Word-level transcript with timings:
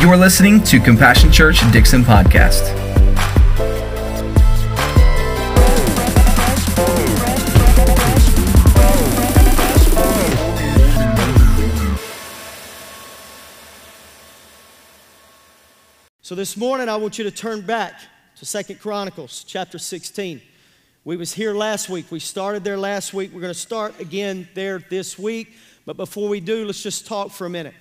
You're 0.00 0.16
listening 0.16 0.62
to 0.62 0.78
Compassion 0.78 1.32
Church 1.32 1.60
Dixon 1.72 2.02
Podcast. 2.02 2.62
So 16.22 16.36
this 16.36 16.56
morning 16.56 16.88
I 16.88 16.94
want 16.94 17.18
you 17.18 17.24
to 17.24 17.32
turn 17.32 17.62
back 17.62 18.00
to 18.36 18.46
Second 18.46 18.78
Chronicles 18.78 19.42
chapter 19.48 19.78
16. 19.78 20.40
We 21.04 21.16
was 21.16 21.32
here 21.32 21.54
last 21.54 21.88
week. 21.88 22.12
We 22.12 22.20
started 22.20 22.62
there 22.62 22.78
last 22.78 23.12
week. 23.12 23.32
We're 23.34 23.40
going 23.40 23.52
to 23.52 23.58
start 23.58 23.98
again 23.98 24.48
there 24.54 24.78
this 24.78 25.18
week. 25.18 25.54
But 25.84 25.96
before 25.96 26.28
we 26.28 26.38
do, 26.38 26.66
let's 26.66 26.84
just 26.84 27.04
talk 27.04 27.32
for 27.32 27.46
a 27.46 27.50
minute. 27.50 27.74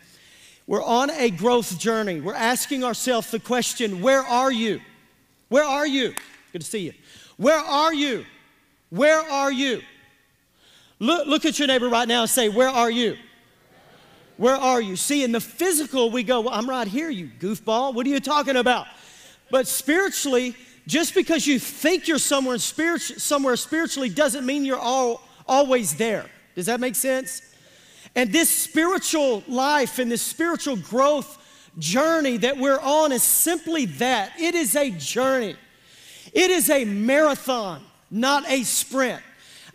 We're 0.68 0.84
on 0.84 1.10
a 1.10 1.32
growth 1.32 1.80
journey. 1.80 2.20
We're 2.20 2.36
asking 2.36 2.84
ourselves 2.84 3.32
the 3.32 3.40
question, 3.40 4.02
where 4.02 4.22
are 4.22 4.52
you? 4.52 4.82
Where 5.50 5.64
are 5.64 5.88
you? 5.88 6.14
Good 6.52 6.62
to 6.62 6.68
see 6.68 6.80
you. 6.80 6.94
Where 7.38 7.58
are 7.58 7.94
you? 7.94 8.26
Where 8.90 9.20
are 9.20 9.52
you? 9.52 9.82
Look, 11.00 11.28
look 11.28 11.46
at 11.46 11.58
your 11.58 11.68
neighbor 11.68 11.90
right 11.90 12.08
now 12.08 12.22
and 12.22 12.30
say, 12.30 12.50
Where 12.50 12.70
are 12.70 12.90
you? 12.90 13.18
Where 14.38 14.56
are 14.56 14.82
you? 14.82 14.96
See, 14.96 15.24
in 15.24 15.32
the 15.32 15.42
physical, 15.42 16.12
we 16.12 16.24
go, 16.24 16.42
well, 16.42 16.54
I'm 16.54 16.70
right 16.70 16.88
here, 16.88 17.10
you 17.10 17.30
goofball. 17.40 17.94
What 17.94 18.06
are 18.06 18.10
you 18.10 18.20
talking 18.20 18.56
about? 18.56 18.86
But 19.50 19.68
spiritually, 19.68 20.56
just 20.86 21.16
because 21.16 21.48
you 21.48 21.58
think 21.58 22.08
you're 22.08 22.20
somewhere, 22.20 22.60
spirit, 22.60 23.02
somewhere 23.02 23.56
spiritually 23.56 24.10
doesn't 24.10 24.46
mean 24.46 24.64
you're 24.64 24.80
all, 24.80 25.22
always 25.48 25.96
there. 25.96 26.30
Does 26.54 26.68
that 26.68 26.80
make 26.80 26.94
sense? 26.94 27.42
And 28.18 28.34
this 28.34 28.50
spiritual 28.50 29.44
life 29.48 30.00
and 30.00 30.12
this 30.12 30.24
spiritual 30.24 30.76
growth 30.76 31.38
journey 31.78 32.38
that 32.38 32.58
we're 32.58 32.80
on 32.80 33.12
is 33.12 33.22
simply 33.22 33.86
that 33.86 34.32
it 34.40 34.56
is 34.56 34.76
a 34.76 34.90
journey, 34.90 35.56
it 36.34 36.50
is 36.50 36.72
a 36.72 36.84
marathon, 36.84 37.84
not 38.10 38.50
a 38.50 38.64
sprint. 38.64 39.22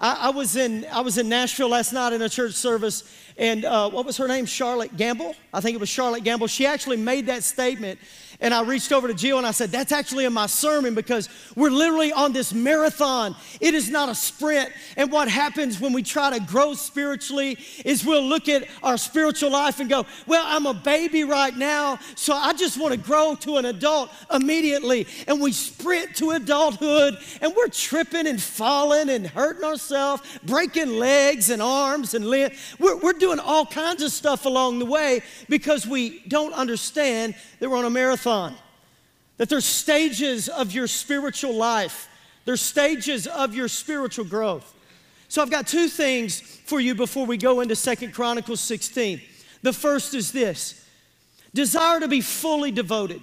I, 0.01 0.15
I 0.15 0.31
was, 0.31 0.57
in, 0.57 0.85
I 0.91 1.03
was 1.03 1.19
in 1.19 1.29
Nashville 1.29 1.69
last 1.69 1.93
night 1.93 2.13
in 2.15 2.21
a 2.21 2.29
church 2.29 2.55
service, 2.55 3.05
and 3.39 3.65
uh, 3.65 3.89
what 3.89 4.05
was 4.05 4.17
her 4.17 4.27
name? 4.27 4.45
Charlotte 4.45 4.97
Gambill. 4.97 5.37
I 5.55 5.61
think 5.61 5.77
it 5.77 5.81
was 5.81 5.89
Charlotte 5.89 6.25
Gambill. 6.25 6.51
She 6.51 6.67
actually 6.67 6.97
made 6.97 7.27
that 7.27 7.45
statement 7.45 8.01
and 8.43 8.53
I 8.53 8.63
reached 8.63 8.93
over 8.93 9.07
to 9.07 9.15
Jill 9.15 9.39
and 9.39 9.47
I 9.47 9.53
said, 9.53 9.71
That's 9.71 9.93
actually 9.93 10.25
in 10.25 10.33
my 10.33 10.47
sermon 10.47 10.95
because 10.95 11.29
we're 11.55 11.71
literally 11.71 12.13
on 12.13 12.33
this 12.33 12.53
marathon. 12.53 13.37
It 13.61 13.73
is 13.73 13.89
not 13.89 14.09
a 14.09 14.15
sprint. 14.15 14.71
And 14.97 15.11
what 15.11 15.29
happens 15.29 15.81
when 15.81 15.93
we 15.93 16.03
try 16.03 16.37
to 16.37 16.45
grow 16.45 16.75
spiritually 16.75 17.57
is 17.85 18.05
we'll 18.05 18.27
look 18.27 18.49
at 18.49 18.69
our 18.83 18.99
spiritual 18.99 19.53
life 19.53 19.79
and 19.79 19.89
go, 19.89 20.05
Well, 20.27 20.45
I'm 20.45 20.67
a 20.67 20.75
baby 20.75 21.23
right 21.23 21.57
now, 21.57 22.01
so 22.17 22.35
I 22.35 22.53
just 22.53 22.79
want 22.79 22.93
to 22.93 22.99
grow 22.99 23.37
to 23.37 23.59
an 23.59 23.65
adult 23.67 24.11
immediately. 24.33 25.07
And 25.29 25.41
we 25.41 25.53
sprint 25.53 26.17
to 26.17 26.33
adulthood 26.33 27.19
and 27.41 27.55
we're 27.57 27.69
tripping 27.69 28.27
and 28.27 28.43
falling 28.43 29.09
and 29.09 29.25
hurting 29.25 29.65
ourselves, 29.65 30.23
breaking 30.43 30.99
legs 30.99 31.49
and 31.51 31.63
arms 31.63 32.15
and 32.15 32.27
limbs. 32.27 32.59
We're, 32.81 32.97
we're 32.99 33.13
doing 33.13 33.39
all 33.39 33.67
kinds 33.67 34.03
of 34.03 34.11
stuff 34.11 34.47
along 34.47 34.81
the 34.81 34.87
way 34.87 35.23
because 35.49 35.87
we 35.87 36.21
don't 36.27 36.53
understand 36.55 37.37
that 37.63 37.71
we're 37.71 37.77
on 37.77 37.85
a 37.85 37.91
marathon, 37.91 38.32
that 39.37 39.49
there's 39.49 39.65
stages 39.65 40.49
of 40.49 40.73
your 40.73 40.87
spiritual 40.87 41.55
life, 41.55 42.09
there's 42.45 42.61
stages 42.61 43.27
of 43.27 43.55
your 43.55 43.69
spiritual 43.69 44.25
growth. 44.25 44.75
So 45.29 45.41
I've 45.41 45.51
got 45.51 45.67
two 45.67 45.89
things 45.89 46.41
for 46.41 46.81
you 46.81 46.95
before 46.95 47.25
we 47.27 47.37
go 47.37 47.61
into 47.61 47.75
Second 47.75 48.13
Chronicles 48.13 48.61
16. 48.61 49.21
The 49.63 49.73
first 49.73 50.15
is 50.15 50.33
this 50.33 50.87
desire 51.55 52.01
to 52.01 52.09
be 52.09 52.21
fully 52.21 52.71
devoted. 52.71 53.23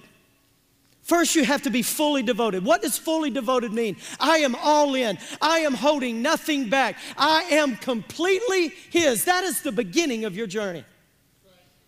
First, 1.02 1.34
you 1.34 1.44
have 1.44 1.62
to 1.62 1.70
be 1.70 1.82
fully 1.82 2.22
devoted. 2.22 2.64
What 2.64 2.82
does 2.82 2.96
fully 2.96 3.30
devoted 3.30 3.72
mean? 3.72 3.96
I 4.20 4.38
am 4.38 4.54
all 4.54 4.94
in. 4.94 5.18
I 5.40 5.60
am 5.60 5.74
holding 5.74 6.22
nothing 6.22 6.68
back. 6.68 6.96
I 7.16 7.42
am 7.50 7.76
completely 7.76 8.68
His. 8.90 9.24
That 9.24 9.42
is 9.42 9.62
the 9.62 9.72
beginning 9.72 10.24
of 10.24 10.36
your 10.36 10.46
journey 10.46 10.84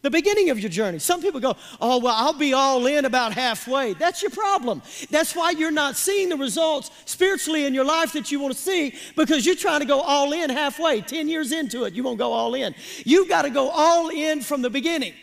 the 0.02 0.10
beginning 0.10 0.50
of 0.50 0.58
your 0.58 0.68
journey. 0.68 0.98
Some 0.98 1.22
people 1.22 1.40
go, 1.40 1.56
Oh, 1.80 1.98
well, 1.98 2.14
I'll 2.14 2.32
be 2.32 2.52
all 2.52 2.86
in 2.86 3.04
about 3.04 3.32
halfway. 3.32 3.94
That's 3.94 4.20
your 4.20 4.30
problem. 4.32 4.82
That's 5.10 5.34
why 5.34 5.52
you're 5.52 5.70
not 5.70 5.96
seeing 5.96 6.28
the 6.28 6.36
results 6.36 6.90
spiritually 7.04 7.64
in 7.64 7.72
your 7.72 7.84
life 7.84 8.12
that 8.12 8.30
you 8.30 8.41
want 8.41 8.54
to 8.54 8.60
see 8.60 8.94
because 9.16 9.46
you're 9.46 9.54
trying 9.54 9.80
to 9.80 9.86
go 9.86 10.00
all 10.00 10.32
in 10.32 10.50
halfway. 10.50 11.00
10 11.00 11.28
years 11.28 11.52
into 11.52 11.84
it, 11.84 11.94
you 11.94 12.02
won't 12.02 12.18
go 12.18 12.32
all 12.32 12.54
in. 12.54 12.74
You've 13.04 13.28
got 13.28 13.42
to 13.42 13.50
go 13.50 13.70
all 13.70 14.10
in 14.10 14.42
from 14.42 14.60
the 14.60 14.70
beginning, 14.70 15.14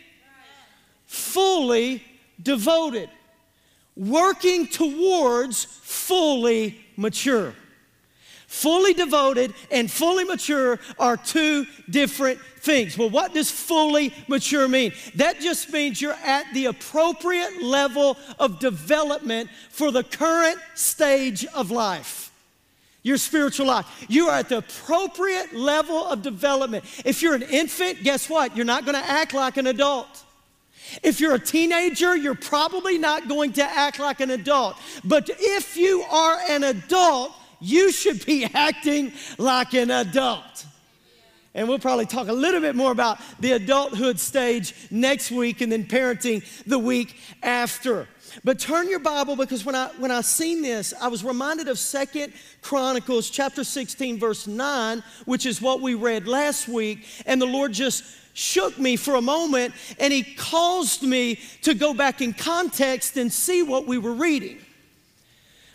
fully 1.04 2.02
devoted, 2.42 3.10
working 3.94 4.66
towards 4.66 5.64
fully 5.64 6.80
mature. 6.96 7.54
Fully 8.50 8.94
devoted 8.94 9.54
and 9.70 9.88
fully 9.88 10.24
mature 10.24 10.80
are 10.98 11.16
two 11.16 11.64
different 11.88 12.40
things. 12.40 12.98
Well, 12.98 13.08
what 13.08 13.32
does 13.32 13.48
fully 13.48 14.12
mature 14.26 14.66
mean? 14.66 14.92
That 15.14 15.38
just 15.38 15.72
means 15.72 16.02
you're 16.02 16.14
at 16.14 16.52
the 16.52 16.64
appropriate 16.66 17.62
level 17.62 18.16
of 18.40 18.58
development 18.58 19.50
for 19.70 19.92
the 19.92 20.02
current 20.02 20.58
stage 20.74 21.46
of 21.54 21.70
life. 21.70 22.32
Your 23.04 23.18
spiritual 23.18 23.66
life. 23.66 23.86
You 24.08 24.26
are 24.26 24.40
at 24.40 24.48
the 24.48 24.58
appropriate 24.58 25.54
level 25.54 26.04
of 26.04 26.22
development. 26.22 26.84
If 27.04 27.22
you're 27.22 27.36
an 27.36 27.42
infant, 27.42 28.02
guess 28.02 28.28
what? 28.28 28.56
You're 28.56 28.66
not 28.66 28.84
going 28.84 29.00
to 29.00 29.08
act 29.08 29.32
like 29.32 29.58
an 29.58 29.68
adult. 29.68 30.24
If 31.04 31.20
you're 31.20 31.34
a 31.34 31.38
teenager, 31.38 32.16
you're 32.16 32.34
probably 32.34 32.98
not 32.98 33.28
going 33.28 33.52
to 33.54 33.62
act 33.62 34.00
like 34.00 34.18
an 34.18 34.30
adult. 34.30 34.76
But 35.04 35.30
if 35.38 35.76
you 35.76 36.02
are 36.10 36.40
an 36.48 36.64
adult, 36.64 37.32
you 37.60 37.92
should 37.92 38.24
be 38.24 38.44
acting 38.44 39.12
like 39.38 39.74
an 39.74 39.90
adult. 39.90 40.66
And 41.52 41.68
we'll 41.68 41.80
probably 41.80 42.06
talk 42.06 42.28
a 42.28 42.32
little 42.32 42.60
bit 42.60 42.76
more 42.76 42.92
about 42.92 43.18
the 43.40 43.52
adulthood 43.52 44.20
stage 44.20 44.72
next 44.90 45.32
week 45.32 45.60
and 45.60 45.72
then 45.72 45.84
parenting 45.84 46.44
the 46.64 46.78
week 46.78 47.16
after. 47.42 48.06
But 48.44 48.60
turn 48.60 48.88
your 48.88 49.00
Bible 49.00 49.34
because 49.34 49.64
when 49.64 49.74
I 49.74 49.88
when 49.98 50.12
I 50.12 50.20
seen 50.20 50.62
this, 50.62 50.94
I 51.00 51.08
was 51.08 51.24
reminded 51.24 51.66
of 51.66 51.78
Second 51.78 52.32
Chronicles 52.62 53.28
chapter 53.28 53.64
16, 53.64 54.20
verse 54.20 54.46
9, 54.46 55.02
which 55.24 55.44
is 55.44 55.60
what 55.60 55.80
we 55.80 55.94
read 55.94 56.28
last 56.28 56.68
week, 56.68 57.04
and 57.26 57.42
the 57.42 57.46
Lord 57.46 57.72
just 57.72 58.04
shook 58.32 58.78
me 58.78 58.96
for 58.96 59.16
a 59.16 59.20
moment 59.20 59.74
and 59.98 60.12
he 60.12 60.22
caused 60.22 61.02
me 61.02 61.34
to 61.62 61.74
go 61.74 61.92
back 61.92 62.20
in 62.22 62.32
context 62.32 63.16
and 63.16 63.32
see 63.32 63.64
what 63.64 63.86
we 63.86 63.98
were 63.98 64.14
reading. 64.14 64.58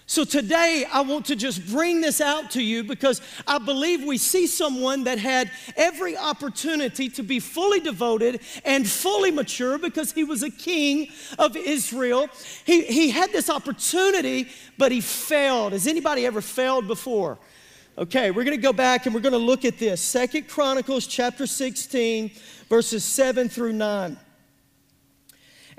So 0.08 0.24
today, 0.24 0.86
I 0.92 1.02
want 1.02 1.26
to 1.26 1.36
just 1.36 1.66
bring 1.68 2.00
this 2.00 2.22
out 2.22 2.52
to 2.52 2.62
you 2.62 2.84
because 2.84 3.22
I 3.48 3.58
believe 3.58 4.04
we 4.04 4.20
see 4.20 4.46
someone 4.46 5.06
that 5.06 5.18
had 5.18 5.50
every 5.76 6.16
opportunity 6.16 7.10
to 7.10 7.24
be 7.24 7.40
fully 7.40 7.80
devoted 7.80 8.42
and 8.64 8.88
fully 8.88 9.32
mature 9.32 9.80
because 9.80 10.12
he 10.12 10.24
was 10.24 10.44
a 10.44 10.52
king 10.52 11.08
of 11.40 11.58
Israel. 11.58 12.30
He, 12.66 12.84
he 12.86 13.10
had 13.10 13.32
this 13.32 13.50
opportunity, 13.50 14.48
but 14.78 14.92
he 14.92 15.02
failed. 15.02 15.74
Has 15.74 15.88
anybody 15.88 16.28
ever 16.28 16.40
failed 16.40 16.88
before? 16.88 17.40
Okay, 17.98 18.30
we're 18.30 18.44
going 18.44 18.58
to 18.58 18.62
go 18.62 18.74
back 18.74 19.08
and 19.08 19.16
we're 19.16 19.22
going 19.22 19.34
to 19.34 19.40
look 19.40 19.66
at 19.66 19.80
this. 19.80 20.02
Second 20.02 20.48
Chronicles 20.48 21.08
chapter 21.08 21.48
16, 21.48 22.30
verses 22.70 23.04
7 23.04 23.50
through 23.50 23.74
9. 23.74 24.18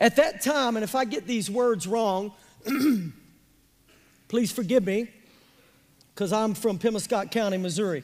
At 0.00 0.16
that 0.16 0.42
time, 0.42 0.76
and 0.76 0.82
if 0.82 0.96
I 0.96 1.04
get 1.04 1.28
these 1.28 1.48
words 1.48 1.86
wrong, 1.86 2.32
Please 4.28 4.50
forgive 4.50 4.84
me, 4.84 5.08
because 6.14 6.32
I'm 6.32 6.54
from 6.54 6.78
Pemiscot 6.78 7.30
County, 7.30 7.58
Missouri. 7.58 8.02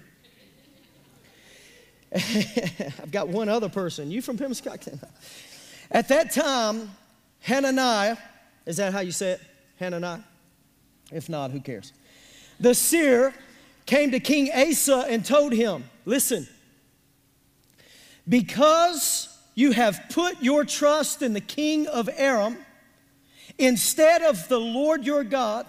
I've 2.14 3.10
got 3.10 3.28
one 3.28 3.48
other 3.48 3.68
person. 3.68 4.10
You 4.10 4.22
from 4.22 4.36
Pemiscot 4.38 4.84
County? 4.84 5.00
At 5.90 6.08
that 6.08 6.30
time, 6.30 6.90
Hananiah, 7.40 8.16
is 8.66 8.76
that 8.76 8.92
how 8.92 9.00
you 9.00 9.12
say 9.12 9.32
it? 9.32 9.40
Hananiah? 9.78 10.20
If 11.10 11.28
not, 11.28 11.50
who 11.50 11.60
cares? 11.60 11.92
The 12.60 12.74
seer 12.74 13.34
came 13.86 14.10
to 14.12 14.20
King 14.20 14.50
Asa 14.54 15.06
and 15.08 15.24
told 15.24 15.52
him, 15.52 15.84
Listen, 16.04 16.46
because 18.28 19.28
you 19.54 19.72
have 19.72 20.00
put 20.10 20.40
your 20.42 20.64
trust 20.64 21.22
in 21.22 21.32
the 21.32 21.40
king 21.40 21.86
of 21.88 22.08
Aram 22.16 22.56
instead 23.58 24.22
of 24.22 24.48
the 24.48 24.58
Lord 24.58 25.04
your 25.04 25.24
God, 25.24 25.66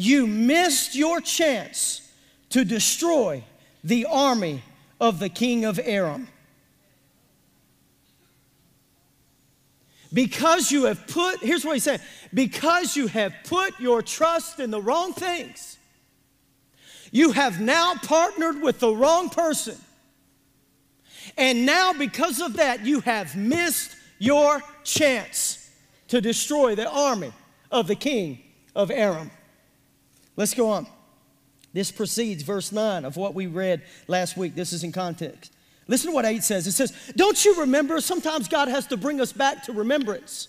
you 0.00 0.28
missed 0.28 0.94
your 0.94 1.20
chance 1.20 2.08
to 2.50 2.64
destroy 2.64 3.42
the 3.82 4.06
army 4.06 4.62
of 5.00 5.18
the 5.18 5.28
king 5.28 5.64
of 5.64 5.80
Aram. 5.82 6.28
Because 10.12 10.70
you 10.70 10.84
have 10.84 11.04
put, 11.08 11.40
here's 11.40 11.64
what 11.64 11.74
he 11.74 11.80
said, 11.80 12.00
because 12.32 12.96
you 12.96 13.08
have 13.08 13.34
put 13.42 13.80
your 13.80 14.00
trust 14.00 14.60
in 14.60 14.70
the 14.70 14.80
wrong 14.80 15.12
things, 15.12 15.76
you 17.10 17.32
have 17.32 17.60
now 17.60 17.94
partnered 17.96 18.62
with 18.62 18.78
the 18.78 18.94
wrong 18.94 19.28
person. 19.28 19.76
And 21.36 21.66
now, 21.66 21.92
because 21.92 22.40
of 22.40 22.52
that, 22.54 22.86
you 22.86 23.00
have 23.00 23.34
missed 23.34 23.96
your 24.20 24.62
chance. 24.84 25.68
to 26.06 26.20
destroy 26.20 26.74
the 26.74 26.88
army 26.88 27.32
of 27.70 27.86
the 27.86 27.94
king 27.94 28.38
of 28.74 28.90
Aram. 28.90 29.30
Let's 30.38 30.54
go 30.54 30.70
on. 30.70 30.86
This 31.72 31.90
precedes 31.90 32.44
verse 32.44 32.70
9 32.70 33.04
of 33.04 33.16
what 33.16 33.34
we 33.34 33.48
read 33.48 33.82
last 34.06 34.36
week. 34.36 34.54
This 34.54 34.72
is 34.72 34.84
in 34.84 34.92
context. 34.92 35.52
Listen 35.88 36.10
to 36.10 36.14
what 36.14 36.24
8 36.24 36.44
says. 36.44 36.66
It 36.68 36.72
says, 36.72 36.92
Don't 37.16 37.44
you 37.44 37.60
remember? 37.60 38.00
Sometimes 38.00 38.46
God 38.46 38.68
has 38.68 38.86
to 38.86 38.96
bring 38.96 39.20
us 39.20 39.32
back 39.32 39.64
to 39.64 39.72
remembrance. 39.72 40.46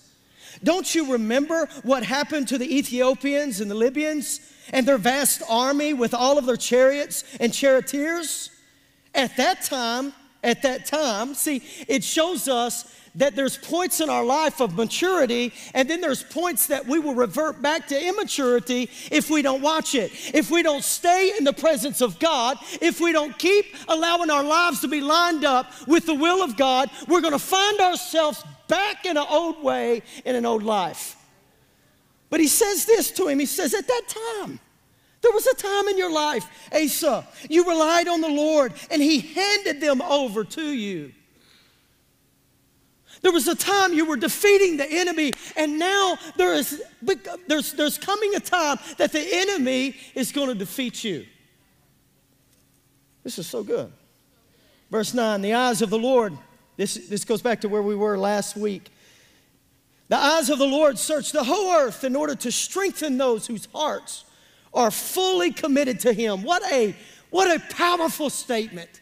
Don't 0.64 0.94
you 0.94 1.12
remember 1.14 1.68
what 1.82 2.04
happened 2.04 2.48
to 2.50 2.60
the 2.60 2.78
Ethiopians 2.78 3.62
and 3.62 3.70
the 3.70 3.76
Libyans 3.76 4.42
and 4.72 4.88
their 4.88 5.00
vast 5.00 5.42
army 5.50 5.94
with 5.94 6.14
all 6.14 6.38
of 6.38 6.46
their 6.46 6.56
chariots 6.56 7.24
and 7.40 7.52
charioteers? 7.52 8.52
At 9.16 9.38
that 9.38 9.64
time, 9.64 10.14
at 10.44 10.62
that 10.62 10.86
time, 10.86 11.34
see, 11.34 11.64
it 11.88 12.04
shows 12.04 12.48
us 12.48 12.94
that 13.16 13.36
there's 13.36 13.58
points 13.58 14.02
in 14.02 14.10
our 14.10 14.24
life 14.24 14.60
of 14.62 14.76
maturity, 14.76 15.54
and 15.74 15.90
then 15.90 16.02
there's 16.02 16.24
points 16.24 16.68
that 16.68 16.86
we 16.86 17.00
will 17.00 17.16
revert 17.16 17.62
back 17.62 17.88
to 17.88 18.08
immaturity 18.08 18.90
if 19.12 19.30
we 19.30 19.42
don't 19.42 19.62
watch 19.62 19.96
it. 19.96 20.12
If 20.34 20.52
we 20.52 20.64
don't 20.64 20.84
stay 20.84 21.34
in 21.38 21.44
the 21.44 21.54
presence 21.54 22.02
of 22.02 22.20
God, 22.20 22.58
if 22.82 23.00
we 23.00 23.12
don't 23.12 23.38
keep 23.38 23.66
allowing 23.88 24.30
our 24.30 24.44
lives 24.44 24.82
to 24.82 24.88
be 24.88 25.02
lined 25.02 25.44
up 25.44 25.72
with 25.88 26.06
the 26.06 26.16
will 26.16 26.44
of 26.44 26.58
God, 26.58 26.90
we're 27.08 27.22
gonna 27.22 27.40
find 27.40 27.80
ourselves 27.80 28.44
back 28.68 29.06
in 29.06 29.18
an 29.18 29.26
old 29.30 29.64
way, 29.64 30.04
in 30.26 30.36
an 30.36 30.46
old 30.46 30.64
life. 30.64 31.16
But 32.30 32.40
he 32.40 32.48
says 32.48 32.86
this 32.86 33.12
to 33.12 33.28
him 33.28 33.40
He 33.40 33.46
says, 33.46 33.74
At 33.74 33.88
that 33.88 34.04
time, 34.08 34.60
there 35.22 35.32
was 35.32 35.48
a 35.48 35.56
time 35.56 35.88
in 35.90 35.98
your 35.98 36.12
life, 36.12 36.48
Asa, 36.74 37.28
you 37.50 37.68
relied 37.68 38.08
on 38.08 38.22
the 38.22 38.30
Lord, 38.30 38.74
and 38.90 39.02
he 39.02 39.20
handed 39.20 39.82
them 39.82 40.02
over 40.02 40.44
to 40.46 40.62
you. 40.62 41.12
There 43.22 43.32
was 43.32 43.48
a 43.48 43.56
time 43.56 43.94
you 43.94 44.06
were 44.06 44.18
defeating 44.18 44.78
the 44.78 44.88
enemy, 44.90 45.34
and 45.58 45.78
now 45.78 46.18
there 46.38 46.54
is, 46.54 46.82
there's, 47.48 47.74
there's 47.74 47.98
coming 47.98 48.36
a 48.36 48.40
time 48.40 48.78
that 48.98 49.12
the 49.12 49.26
enemy 49.32 49.96
is 50.16 50.32
going 50.32 50.48
to 50.48 50.56
defeat 50.56 51.04
you. 51.04 51.26
This 53.24 53.38
is 53.38 53.48
so 53.48 53.64
good. 53.64 53.92
Verse 54.90 55.14
9 55.14 55.42
The 55.42 55.54
eyes 55.54 55.82
of 55.82 55.90
the 55.90 56.00
Lord, 56.00 56.38
this, 56.78 56.96
this 57.08 57.26
goes 57.26 57.42
back 57.42 57.62
to 57.62 57.70
where 57.70 57.84
we 57.84 57.96
were 57.96 58.18
last 58.18 58.56
week. 58.56 58.90
The 60.08 60.18
eyes 60.18 60.50
of 60.50 60.58
the 60.58 60.66
Lord 60.66 60.98
search 60.98 61.32
the 61.32 61.44
whole 61.44 61.72
earth 61.72 62.04
in 62.04 62.16
order 62.16 62.36
to 62.36 62.52
strengthen 62.52 63.18
those 63.18 63.46
whose 63.46 63.68
hearts 63.74 64.26
are 64.74 64.92
fully 64.92 65.52
committed 65.52 66.00
to 66.02 66.14
Him. 66.14 66.42
What 66.42 66.64
a, 66.72 66.96
what 67.30 67.56
a 67.56 67.76
powerful 67.76 68.30
statement 68.30 69.02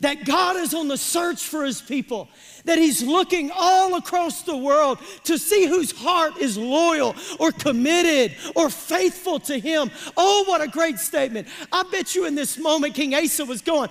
that 0.00 0.24
God 0.24 0.56
is 0.56 0.74
on 0.74 0.88
the 0.88 0.96
search 0.96 1.44
for 1.44 1.64
his 1.64 1.80
people, 1.80 2.28
that 2.64 2.78
he's 2.78 3.02
looking 3.02 3.50
all 3.54 3.96
across 3.96 4.42
the 4.42 4.56
world 4.56 4.98
to 5.24 5.38
see 5.38 5.66
whose 5.66 5.92
heart 5.92 6.38
is 6.38 6.56
loyal 6.56 7.14
or 7.38 7.52
committed 7.52 8.34
or 8.56 8.70
faithful 8.70 9.38
to 9.40 9.58
him. 9.58 9.90
Oh, 10.16 10.44
what 10.46 10.60
a 10.60 10.68
great 10.68 10.98
statement. 10.98 11.48
I 11.70 11.82
bet 11.90 12.14
you 12.14 12.26
in 12.26 12.34
this 12.34 12.58
moment 12.58 12.94
King 12.94 13.14
Asa 13.14 13.44
was 13.44 13.60
going, 13.60 13.90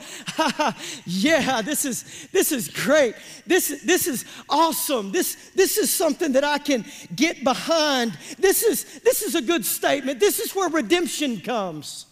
yeah, 1.06 1.62
this 1.62 1.86
is 1.86 2.28
this 2.32 2.52
is 2.52 2.68
great. 2.68 3.16
This, 3.46 3.82
this 3.84 4.08
is 4.08 4.26
awesome. 4.50 5.12
This, 5.12 5.52
this 5.56 5.78
is 5.78 5.92
something 5.92 6.34
that 6.34 6.44
I 6.44 6.58
can 6.58 6.86
get 7.16 7.44
behind. 7.44 8.18
This 8.38 8.64
is 8.64 9.00
this 9.02 9.22
is 9.22 9.36
a 9.36 9.42
good 9.42 9.66
statement. 9.66 10.20
This 10.20 10.40
is 10.40 10.56
where 10.56 10.70
redemption 10.70 11.40
comes. 11.42 12.06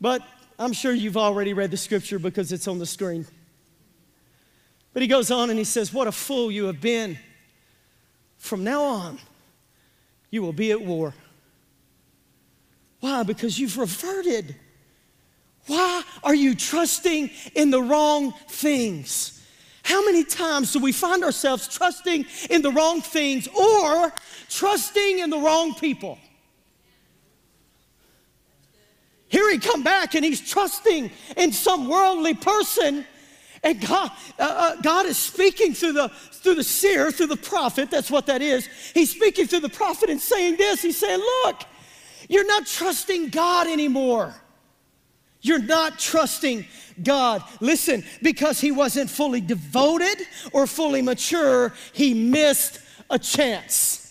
But 0.00 0.22
I'm 0.58 0.72
sure 0.72 0.92
you've 0.92 1.16
already 1.16 1.52
read 1.52 1.70
the 1.70 1.76
scripture 1.76 2.18
because 2.18 2.52
it's 2.52 2.68
on 2.68 2.78
the 2.78 2.86
screen. 2.86 3.26
But 4.92 5.02
he 5.02 5.08
goes 5.08 5.30
on 5.30 5.50
and 5.50 5.58
he 5.58 5.64
says, 5.64 5.92
What 5.92 6.06
a 6.06 6.12
fool 6.12 6.50
you 6.50 6.66
have 6.66 6.80
been. 6.80 7.18
From 8.38 8.62
now 8.62 8.82
on, 8.82 9.18
you 10.30 10.42
will 10.42 10.52
be 10.52 10.70
at 10.70 10.80
war. 10.80 11.14
Why? 13.00 13.22
Because 13.22 13.58
you've 13.58 13.76
reverted. 13.76 14.54
Why 15.66 16.02
are 16.22 16.34
you 16.34 16.54
trusting 16.54 17.30
in 17.54 17.70
the 17.70 17.82
wrong 17.82 18.32
things? 18.48 19.42
How 19.82 20.04
many 20.04 20.24
times 20.24 20.72
do 20.72 20.78
we 20.78 20.92
find 20.92 21.24
ourselves 21.24 21.68
trusting 21.68 22.24
in 22.50 22.62
the 22.62 22.70
wrong 22.70 23.00
things 23.00 23.48
or 23.48 24.12
trusting 24.48 25.18
in 25.18 25.30
the 25.30 25.38
wrong 25.38 25.74
people? 25.74 26.18
Here 29.34 29.50
he 29.50 29.58
come 29.58 29.82
back 29.82 30.14
and 30.14 30.24
he's 30.24 30.40
trusting 30.40 31.10
in 31.36 31.50
some 31.52 31.88
worldly 31.88 32.34
person. 32.34 33.04
And 33.64 33.84
God, 33.84 34.12
uh, 34.38 34.42
uh, 34.42 34.80
God 34.80 35.06
is 35.06 35.18
speaking 35.18 35.74
through 35.74 35.94
the, 35.94 36.08
through 36.08 36.54
the 36.54 36.62
seer, 36.62 37.10
through 37.10 37.26
the 37.26 37.36
prophet. 37.36 37.90
That's 37.90 38.12
what 38.12 38.26
that 38.26 38.42
is. 38.42 38.68
He's 38.94 39.10
speaking 39.10 39.48
through 39.48 39.62
the 39.62 39.68
prophet 39.68 40.08
and 40.08 40.20
saying 40.20 40.56
this. 40.56 40.82
He's 40.82 40.96
saying, 40.96 41.18
Look, 41.18 41.64
you're 42.28 42.46
not 42.46 42.64
trusting 42.64 43.30
God 43.30 43.66
anymore. 43.66 44.32
You're 45.40 45.58
not 45.58 45.98
trusting 45.98 46.64
God. 47.02 47.42
Listen, 47.58 48.04
because 48.22 48.60
he 48.60 48.70
wasn't 48.70 49.10
fully 49.10 49.40
devoted 49.40 50.28
or 50.52 50.68
fully 50.68 51.02
mature, 51.02 51.74
he 51.92 52.14
missed 52.14 52.78
a 53.10 53.18
chance. 53.18 54.03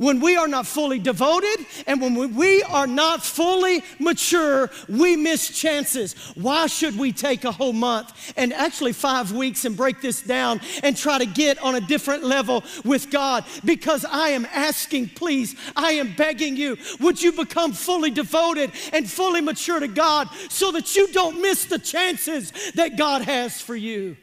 When 0.00 0.18
we 0.20 0.34
are 0.34 0.48
not 0.48 0.66
fully 0.66 0.98
devoted 0.98 1.66
and 1.86 2.00
when 2.00 2.34
we 2.34 2.62
are 2.62 2.86
not 2.86 3.22
fully 3.22 3.84
mature, 3.98 4.70
we 4.88 5.14
miss 5.14 5.50
chances. 5.50 6.14
Why 6.36 6.68
should 6.68 6.96
we 6.96 7.12
take 7.12 7.44
a 7.44 7.52
whole 7.52 7.74
month 7.74 8.32
and 8.34 8.54
actually 8.54 8.94
five 8.94 9.30
weeks 9.30 9.66
and 9.66 9.76
break 9.76 10.00
this 10.00 10.22
down 10.22 10.62
and 10.82 10.96
try 10.96 11.18
to 11.18 11.26
get 11.26 11.58
on 11.58 11.74
a 11.74 11.82
different 11.82 12.24
level 12.24 12.64
with 12.82 13.10
God? 13.10 13.44
Because 13.62 14.06
I 14.06 14.30
am 14.30 14.46
asking, 14.46 15.10
please, 15.10 15.54
I 15.76 15.92
am 15.92 16.14
begging 16.16 16.56
you, 16.56 16.78
would 17.00 17.20
you 17.20 17.32
become 17.32 17.74
fully 17.74 18.10
devoted 18.10 18.72
and 18.94 19.06
fully 19.08 19.42
mature 19.42 19.80
to 19.80 19.88
God 19.88 20.30
so 20.48 20.72
that 20.72 20.96
you 20.96 21.12
don't 21.12 21.42
miss 21.42 21.66
the 21.66 21.78
chances 21.78 22.72
that 22.72 22.96
God 22.96 23.20
has 23.20 23.60
for 23.60 23.76
you? 23.76 24.16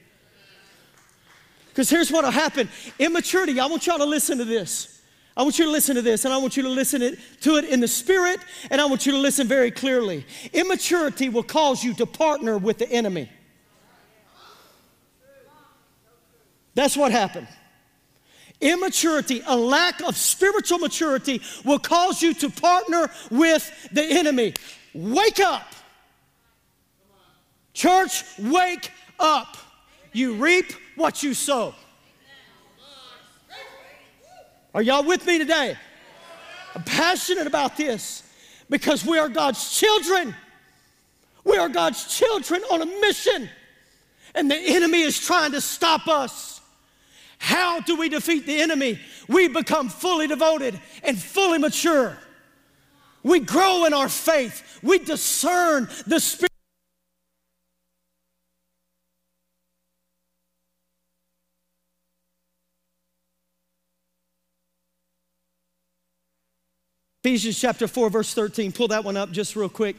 Because 1.69 1.87
here's 1.87 2.11
what 2.11 2.23
will 2.23 2.31
happen 2.31 2.67
immaturity, 2.97 3.59
I 3.59 3.67
want 3.67 3.85
y'all 3.85 3.99
to 3.99 4.05
listen 4.05 4.39
to 4.39 4.45
this. 4.45 4.96
I 5.37 5.43
want 5.43 5.59
you 5.59 5.65
to 5.65 5.71
listen 5.71 5.95
to 5.95 6.01
this, 6.01 6.25
and 6.25 6.33
I 6.33 6.37
want 6.37 6.57
you 6.57 6.63
to 6.63 6.69
listen 6.69 7.15
to 7.41 7.57
it 7.57 7.65
in 7.65 7.79
the 7.79 7.87
spirit, 7.87 8.39
and 8.71 8.81
I 8.81 8.85
want 8.85 9.05
you 9.05 9.11
to 9.11 9.19
listen 9.19 9.47
very 9.47 9.69
clearly. 9.69 10.25
Immaturity 10.51 11.29
will 11.29 11.43
cause 11.43 11.83
you 11.83 11.93
to 11.93 12.07
partner 12.07 12.57
with 12.57 12.79
the 12.79 12.89
enemy. 12.89 13.29
That's 16.73 16.97
what 16.97 17.11
happened. 17.11 17.47
Immaturity, 18.61 19.43
a 19.45 19.55
lack 19.55 20.01
of 20.01 20.17
spiritual 20.17 20.79
maturity, 20.79 21.39
will 21.63 21.77
cause 21.77 22.23
you 22.23 22.33
to 22.33 22.49
partner 22.49 23.11
with 23.29 23.89
the 23.91 24.03
enemy. 24.03 24.55
Wake 24.95 25.39
up. 25.39 25.71
Church, 27.75 28.23
wake 28.39 28.89
up. 29.19 29.55
You 30.13 30.33
reap 30.33 30.71
what 30.95 31.21
you 31.21 31.35
sow. 31.35 31.75
Are 34.73 34.81
y'all 34.81 35.03
with 35.03 35.25
me 35.25 35.37
today? 35.37 35.77
I'm 36.75 36.83
passionate 36.83 37.47
about 37.47 37.77
this 37.77 38.23
because 38.69 39.05
we 39.05 39.17
are 39.17 39.29
God's 39.29 39.77
children. 39.77 40.35
We 41.43 41.57
are 41.57 41.69
God's 41.69 42.13
children 42.15 42.61
on 42.69 42.81
a 42.81 42.85
mission, 42.85 43.49
and 44.35 44.51
the 44.51 44.57
enemy 44.57 45.01
is 45.01 45.17
trying 45.17 45.53
to 45.53 45.61
stop 45.61 46.07
us. 46.07 46.61
How 47.39 47.79
do 47.79 47.95
we 47.95 48.09
defeat 48.09 48.45
the 48.45 48.59
enemy? 48.59 48.99
We 49.29 49.47
become 49.47 49.89
fully 49.89 50.27
devoted 50.27 50.79
and 51.03 51.17
fully 51.17 51.57
mature. 51.57 52.17
We 53.23 53.39
grow 53.39 53.85
in 53.85 53.93
our 53.93 54.09
faith. 54.09 54.79
We 54.83 54.99
discern 54.99 55.87
the 56.05 56.19
spirit. 56.19 56.51
Ephesians 67.27 67.59
chapter 67.59 67.89
4, 67.89 68.09
verse 68.09 68.33
13. 68.33 68.71
Pull 68.71 68.87
that 68.87 69.03
one 69.03 69.17
up 69.17 69.31
just 69.31 69.57
real 69.57 69.67
quick. 69.67 69.97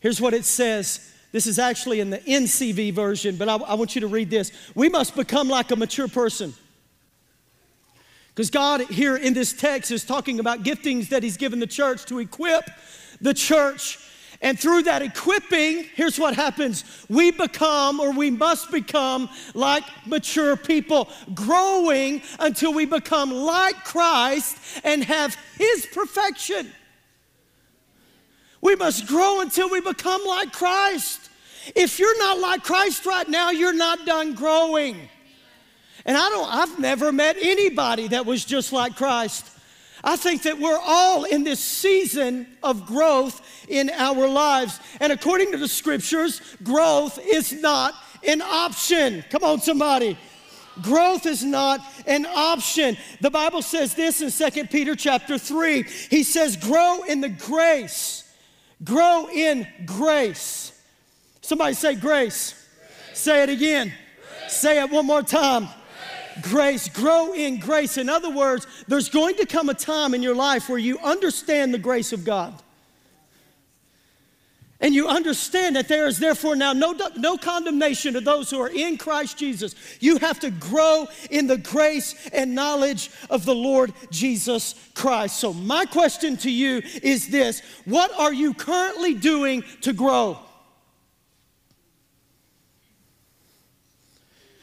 Here's 0.00 0.20
what 0.20 0.34
it 0.34 0.44
says. 0.44 1.14
This 1.32 1.46
is 1.46 1.58
actually 1.58 2.00
in 2.00 2.10
the 2.10 2.18
NCV 2.18 2.92
version, 2.92 3.36
but 3.36 3.48
I, 3.48 3.56
I 3.56 3.72
want 3.72 3.94
you 3.94 4.02
to 4.02 4.06
read 4.06 4.28
this. 4.28 4.52
We 4.74 4.90
must 4.90 5.16
become 5.16 5.48
like 5.48 5.70
a 5.70 5.76
mature 5.76 6.08
person. 6.08 6.52
Because 8.28 8.50
God 8.50 8.82
here 8.82 9.16
in 9.16 9.32
this 9.32 9.54
text 9.54 9.90
is 9.90 10.04
talking 10.04 10.40
about 10.40 10.62
giftings 10.62 11.08
that 11.08 11.22
He's 11.22 11.38
given 11.38 11.58
the 11.58 11.66
church 11.66 12.04
to 12.04 12.18
equip 12.18 12.68
the 13.18 13.32
church 13.32 13.98
and 14.40 14.58
through 14.58 14.84
that 14.84 15.02
equipping, 15.02 15.84
here's 15.94 16.18
what 16.18 16.36
happens 16.36 16.84
we 17.08 17.32
become, 17.32 17.98
or 17.98 18.12
we 18.12 18.30
must 18.30 18.70
become, 18.70 19.28
like 19.54 19.82
mature 20.06 20.56
people, 20.56 21.08
growing 21.34 22.22
until 22.38 22.72
we 22.72 22.86
become 22.86 23.32
like 23.32 23.84
Christ 23.84 24.56
and 24.84 25.02
have 25.02 25.36
His 25.56 25.86
perfection. 25.92 26.70
We 28.60 28.76
must 28.76 29.06
grow 29.06 29.40
until 29.40 29.70
we 29.70 29.80
become 29.80 30.24
like 30.24 30.52
Christ. 30.52 31.30
If 31.74 31.98
you're 31.98 32.18
not 32.18 32.38
like 32.38 32.62
Christ 32.62 33.06
right 33.06 33.28
now, 33.28 33.50
you're 33.50 33.74
not 33.74 34.06
done 34.06 34.34
growing. 34.34 35.08
And 36.04 36.16
I 36.16 36.28
don't, 36.30 36.48
I've 36.48 36.78
never 36.78 37.12
met 37.12 37.36
anybody 37.40 38.08
that 38.08 38.24
was 38.24 38.44
just 38.44 38.72
like 38.72 38.96
Christ. 38.96 39.44
I 40.04 40.16
think 40.16 40.42
that 40.42 40.58
we're 40.58 40.78
all 40.80 41.24
in 41.24 41.44
this 41.44 41.60
season 41.60 42.46
of 42.62 42.86
growth 42.86 43.40
in 43.68 43.90
our 43.90 44.28
lives. 44.28 44.80
And 45.00 45.12
according 45.12 45.52
to 45.52 45.58
the 45.58 45.68
scriptures, 45.68 46.40
growth 46.62 47.18
is 47.22 47.52
not 47.52 47.94
an 48.26 48.42
option. 48.42 49.24
Come 49.30 49.44
on, 49.44 49.60
somebody. 49.60 50.16
Growth 50.82 51.26
is 51.26 51.42
not 51.42 51.80
an 52.06 52.26
option. 52.26 52.96
The 53.20 53.30
Bible 53.30 53.62
says 53.62 53.94
this 53.94 54.20
in 54.20 54.52
2 54.52 54.66
Peter 54.66 54.94
chapter 54.94 55.36
3. 55.36 55.82
He 55.82 56.22
says, 56.22 56.56
grow 56.56 57.02
in 57.02 57.20
the 57.20 57.28
grace. 57.28 58.24
Grow 58.84 59.28
in 59.28 59.66
grace. 59.84 60.80
Somebody 61.40 61.74
say 61.74 61.94
grace. 61.94 62.00
grace. 62.02 63.18
Say 63.18 63.42
it 63.42 63.48
again. 63.48 63.92
Grace. 64.38 64.52
Say 64.52 64.80
it 64.80 64.90
one 64.90 65.06
more 65.06 65.22
time 65.22 65.68
grace, 66.42 66.88
grow 66.88 67.32
in 67.32 67.58
grace. 67.58 67.98
In 67.98 68.08
other 68.08 68.30
words, 68.30 68.66
there's 68.86 69.08
going 69.08 69.36
to 69.36 69.46
come 69.46 69.68
a 69.68 69.74
time 69.74 70.14
in 70.14 70.22
your 70.22 70.34
life 70.34 70.68
where 70.68 70.78
you 70.78 70.98
understand 70.98 71.72
the 71.72 71.78
grace 71.78 72.12
of 72.12 72.24
God. 72.24 72.54
And 74.80 74.94
you 74.94 75.08
understand 75.08 75.74
that 75.74 75.88
there 75.88 76.06
is 76.06 76.18
therefore 76.18 76.54
now 76.54 76.72
no, 76.72 76.94
no 77.16 77.36
condemnation 77.36 78.14
to 78.14 78.20
those 78.20 78.48
who 78.48 78.60
are 78.60 78.68
in 78.68 78.96
Christ 78.96 79.36
Jesus. 79.36 79.74
You 79.98 80.18
have 80.18 80.38
to 80.40 80.50
grow 80.50 81.08
in 81.30 81.48
the 81.48 81.58
grace 81.58 82.28
and 82.32 82.54
knowledge 82.54 83.10
of 83.28 83.44
the 83.44 83.54
Lord 83.54 83.92
Jesus 84.10 84.76
Christ. 84.94 85.40
So, 85.40 85.52
my 85.52 85.84
question 85.84 86.36
to 86.38 86.50
you 86.50 86.82
is 87.02 87.28
this 87.28 87.60
What 87.86 88.16
are 88.16 88.32
you 88.32 88.54
currently 88.54 89.14
doing 89.14 89.64
to 89.80 89.92
grow? 89.92 90.38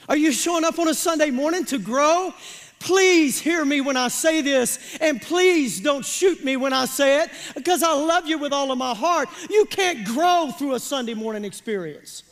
Are 0.08 0.18
you 0.18 0.32
showing 0.32 0.64
up 0.64 0.78
on 0.80 0.88
a 0.88 0.94
Sunday 0.94 1.32
morning 1.32 1.66
to 1.66 1.80
grow? 1.80 2.34
Please 2.80 3.40
hear 3.40 3.66
me 3.66 3.82
when 3.82 3.98
I 3.98 4.10
say 4.10 4.42
this, 4.42 4.98
and 5.02 5.20
please 5.22 5.80
don't 5.80 6.06
shoot 6.06 6.44
me 6.44 6.56
when 6.58 6.74
I 6.74 6.86
say 6.86 7.24
it, 7.24 7.32
because 7.56 7.82
I 7.82 7.94
love 7.94 8.28
you 8.28 8.38
with 8.38 8.54
all 8.54 8.72
of 8.72 8.78
my 8.78 8.94
heart. 8.94 9.30
You 9.50 9.66
can't 9.66 10.06
grow 10.06 10.52
through 10.56 10.76
a 10.76 10.80
Sunday 10.80 11.16
morning 11.16 11.46
experience. 11.46 12.24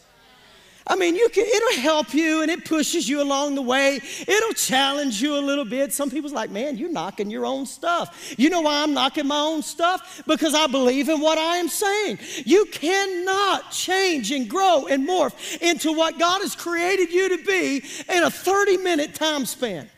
I 0.86 0.98
mean, 0.98 1.16
you 1.16 1.30
can, 1.30 1.46
it'll 1.46 1.82
help 1.82 2.14
you 2.14 2.42
and 2.42 2.52
it 2.52 2.66
pushes 2.66 3.08
you 3.08 3.22
along 3.22 3.56
the 3.56 3.62
way. 3.62 4.02
It'll 4.28 4.54
challenge 4.54 5.22
you 5.22 5.38
a 5.38 5.40
little 5.40 5.64
bit. 5.64 5.94
Some 5.94 6.10
people's 6.12 6.34
like, 6.34 6.50
man, 6.50 6.78
you're 6.78 6.92
knocking 6.92 7.30
your 7.30 7.46
own 7.46 7.66
stuff. 7.66 8.34
You 8.38 8.50
know 8.50 8.62
why 8.62 8.84
I'm 8.84 8.94
knocking 8.94 9.28
my 9.28 9.40
own 9.40 9.62
stuff? 9.62 10.22
Because 10.28 10.54
I 10.54 10.68
believe 10.68 11.08
in 11.08 11.22
what 11.22 11.38
I 11.38 11.58
am 11.58 11.70
saying. 11.70 12.20
You 12.46 12.66
cannot 12.66 13.72
change 13.72 14.32
and 14.32 14.50
grow 14.50 14.88
and 14.88 15.08
morph 15.08 15.62
into 15.62 15.94
what 15.94 16.20
God 16.20 16.42
has 16.42 16.56
created 16.56 17.12
you 17.12 17.38
to 17.38 17.46
be 17.46 17.84
in 18.14 18.24
a 18.24 18.30
30 18.30 18.78
minute 18.78 19.16
time 19.16 19.46
span. 19.46 19.90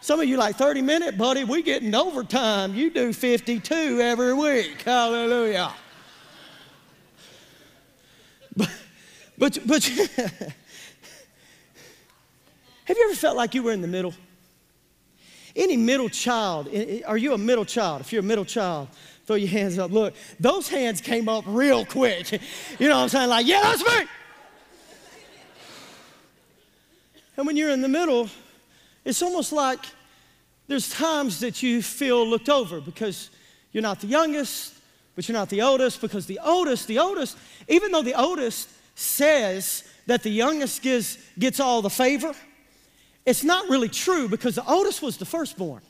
Some 0.00 0.20
of 0.20 0.28
you 0.28 0.36
like 0.36 0.54
30 0.54 0.82
minute, 0.82 1.18
buddy, 1.18 1.42
we 1.42 1.62
getting 1.62 1.92
overtime. 1.92 2.76
You 2.76 2.90
do 2.90 3.12
52 3.12 4.00
every 4.00 4.34
week. 4.34 4.82
Hallelujah. 4.82 5.72
But, 9.38 9.58
but 9.66 9.84
have 9.84 10.54
you 12.88 13.04
ever 13.04 13.14
felt 13.14 13.36
like 13.36 13.54
you 13.54 13.62
were 13.62 13.72
in 13.72 13.82
the 13.82 13.88
middle? 13.88 14.14
Any 15.54 15.76
middle 15.76 16.08
child, 16.08 16.68
are 17.06 17.16
you 17.16 17.32
a 17.32 17.38
middle 17.38 17.64
child? 17.64 18.02
If 18.02 18.12
you're 18.12 18.20
a 18.20 18.22
middle 18.22 18.44
child, 18.44 18.88
throw 19.24 19.36
your 19.36 19.48
hands 19.48 19.78
up. 19.78 19.90
Look, 19.90 20.14
those 20.38 20.68
hands 20.68 21.00
came 21.00 21.28
up 21.28 21.44
real 21.46 21.84
quick. 21.84 22.40
You 22.78 22.88
know 22.88 22.96
what 22.96 23.02
I'm 23.04 23.08
saying? 23.08 23.28
Like, 23.30 23.46
yeah, 23.46 23.62
that's 23.62 23.82
me. 23.84 24.06
And 27.36 27.46
when 27.46 27.56
you're 27.56 27.70
in 27.70 27.82
the 27.82 27.88
middle, 27.88 28.28
it's 29.04 29.22
almost 29.22 29.52
like 29.52 29.80
there's 30.68 30.88
times 30.90 31.40
that 31.40 31.62
you 31.62 31.82
feel 31.82 32.26
looked 32.26 32.48
over 32.48 32.80
because 32.80 33.30
you're 33.72 33.82
not 33.82 34.00
the 34.00 34.06
youngest, 34.06 34.74
but 35.14 35.28
you're 35.28 35.36
not 35.36 35.48
the 35.48 35.62
oldest, 35.62 36.00
because 36.00 36.26
the 36.26 36.40
oldest, 36.42 36.86
the 36.86 36.98
oldest, 36.98 37.38
even 37.68 37.92
though 37.92 38.02
the 38.02 38.18
oldest 38.18 38.68
says 38.96 39.84
that 40.06 40.22
the 40.22 40.30
youngest 40.30 40.82
gets, 40.82 41.60
all 41.60 41.82
the 41.82 41.90
favor, 41.90 42.34
it's 43.24 43.44
not 43.44 43.68
really 43.68 43.88
true 43.88 44.28
because 44.28 44.56
the 44.56 44.66
oldest 44.66 45.02
was 45.02 45.16
the 45.18 45.24
firstborn. 45.24 45.82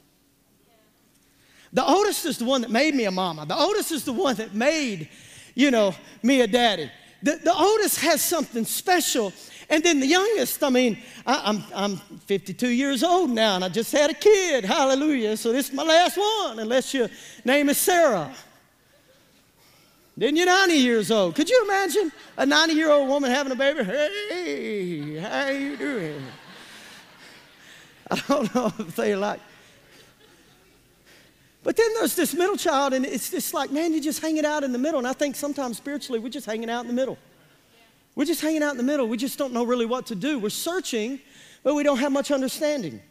The 1.72 1.84
oldest 1.84 2.26
is 2.26 2.38
the 2.38 2.44
one 2.44 2.62
that 2.62 2.70
made 2.70 2.94
me 2.94 3.04
a 3.04 3.10
mama. 3.10 3.46
The 3.46 3.56
oldest 3.56 3.92
is 3.92 4.04
the 4.04 4.12
one 4.12 4.36
that 4.36 4.54
made, 4.54 5.08
you 5.54 5.70
know, 5.70 5.94
me 6.22 6.40
a 6.40 6.46
daddy. 6.46 6.90
The, 7.22 7.36
the 7.36 7.54
oldest 7.54 8.00
has 8.00 8.22
something 8.22 8.64
special. 8.64 9.32
And 9.68 9.82
then 9.82 10.00
the 10.00 10.06
youngest, 10.06 10.62
I 10.62 10.70
mean, 10.70 10.98
I, 11.26 11.42
I'm, 11.44 11.64
I'm 11.74 11.96
52 12.26 12.68
years 12.68 13.02
old 13.02 13.30
now 13.30 13.56
and 13.56 13.64
I 13.64 13.68
just 13.68 13.92
had 13.92 14.10
a 14.10 14.14
kid. 14.14 14.64
Hallelujah. 14.64 15.36
So 15.36 15.52
this 15.52 15.68
is 15.68 15.74
my 15.74 15.82
last 15.82 16.16
one, 16.16 16.58
unless 16.58 16.92
your 16.94 17.08
name 17.44 17.68
is 17.68 17.78
Sarah. 17.78 18.32
Then 20.16 20.34
you're 20.34 20.46
90 20.46 20.74
years 20.74 21.10
old. 21.10 21.34
Could 21.34 21.50
you 21.50 21.62
imagine 21.64 22.10
a 22.38 22.46
90 22.46 22.74
year 22.74 22.90
old 22.90 23.08
woman 23.08 23.30
having 23.30 23.52
a 23.52 23.56
baby? 23.56 23.84
Hey, 23.84 25.16
how 25.18 25.48
you 25.48 25.76
doing? 25.76 26.22
I 28.10 28.22
don't 28.26 28.54
know 28.54 28.72
if 28.78 28.96
they 28.96 29.14
like. 29.14 29.40
But 31.62 31.76
then 31.76 31.92
there's 31.94 32.14
this 32.14 32.32
middle 32.32 32.56
child, 32.56 32.94
and 32.94 33.04
it's 33.04 33.28
just 33.28 33.52
like, 33.52 33.72
man, 33.72 33.92
you're 33.92 34.00
just 34.00 34.20
hanging 34.20 34.46
out 34.46 34.62
in 34.62 34.70
the 34.70 34.78
middle. 34.78 34.98
And 34.98 35.08
I 35.08 35.12
think 35.12 35.34
sometimes 35.34 35.76
spiritually, 35.76 36.20
we're 36.20 36.28
just 36.28 36.46
hanging 36.46 36.70
out 36.70 36.82
in 36.82 36.86
the 36.86 36.94
middle. 36.94 37.18
We're 38.14 38.24
just 38.24 38.40
hanging 38.40 38.62
out 38.62 38.70
in 38.70 38.76
the 38.76 38.84
middle. 38.84 39.08
We 39.08 39.16
just 39.16 39.36
don't 39.36 39.52
know 39.52 39.64
really 39.64 39.84
what 39.84 40.06
to 40.06 40.14
do. 40.14 40.38
We're 40.38 40.48
searching, 40.48 41.18
but 41.64 41.74
we 41.74 41.82
don't 41.82 41.98
have 41.98 42.12
much 42.12 42.30
understanding. 42.30 43.02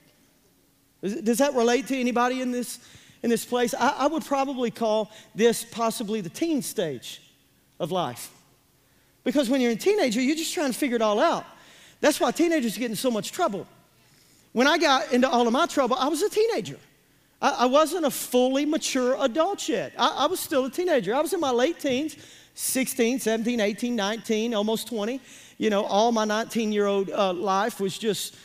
Does 1.01 1.37
that 1.37 1.53
relate 1.53 1.87
to 1.87 1.99
anybody 1.99 2.41
in 2.41 2.51
this, 2.51 2.79
in 3.25 3.31
this 3.31 3.43
place, 3.43 3.73
I, 3.73 3.89
I 3.89 4.05
would 4.05 4.23
probably 4.23 4.69
call 4.69 5.09
this 5.33 5.63
possibly 5.63 6.21
the 6.21 6.29
teen 6.29 6.61
stage 6.61 7.23
of 7.79 7.91
life. 7.91 8.29
Because 9.23 9.49
when 9.49 9.61
you're 9.61 9.71
a 9.71 9.75
teenager, 9.75 10.21
you're 10.21 10.35
just 10.35 10.53
trying 10.53 10.71
to 10.71 10.77
figure 10.77 10.95
it 10.95 11.01
all 11.01 11.19
out. 11.19 11.43
That's 12.01 12.19
why 12.19 12.29
teenagers 12.29 12.77
get 12.77 12.91
in 12.91 12.95
so 12.95 13.09
much 13.09 13.31
trouble. 13.31 13.65
When 14.51 14.67
I 14.67 14.77
got 14.77 15.11
into 15.11 15.27
all 15.27 15.47
of 15.47 15.53
my 15.53 15.65
trouble, 15.65 15.95
I 15.99 16.07
was 16.07 16.21
a 16.21 16.29
teenager. 16.29 16.77
I, 17.41 17.49
I 17.61 17.65
wasn't 17.65 18.05
a 18.05 18.11
fully 18.11 18.63
mature 18.63 19.17
adult 19.19 19.67
yet. 19.67 19.93
I, 19.97 20.17
I, 20.19 20.25
was 20.27 20.39
still 20.39 20.65
a 20.65 20.69
teenager. 20.69 21.15
I 21.15 21.21
was 21.21 21.33
in 21.33 21.39
my 21.39 21.49
late 21.49 21.79
teens 21.79 22.17
16, 22.53 23.21
17, 23.21 23.59
18, 23.59 23.95
19, 23.95 24.53
almost 24.53 24.87
20. 24.87 25.19
You 25.57 25.71
know, 25.71 25.83
all 25.83 26.11
my 26.11 26.25
19 26.25 26.71
year 26.71 26.85
old 26.85 27.09
uh, 27.09 27.33
life 27.33 27.79
was 27.79 27.97
just 27.97 28.35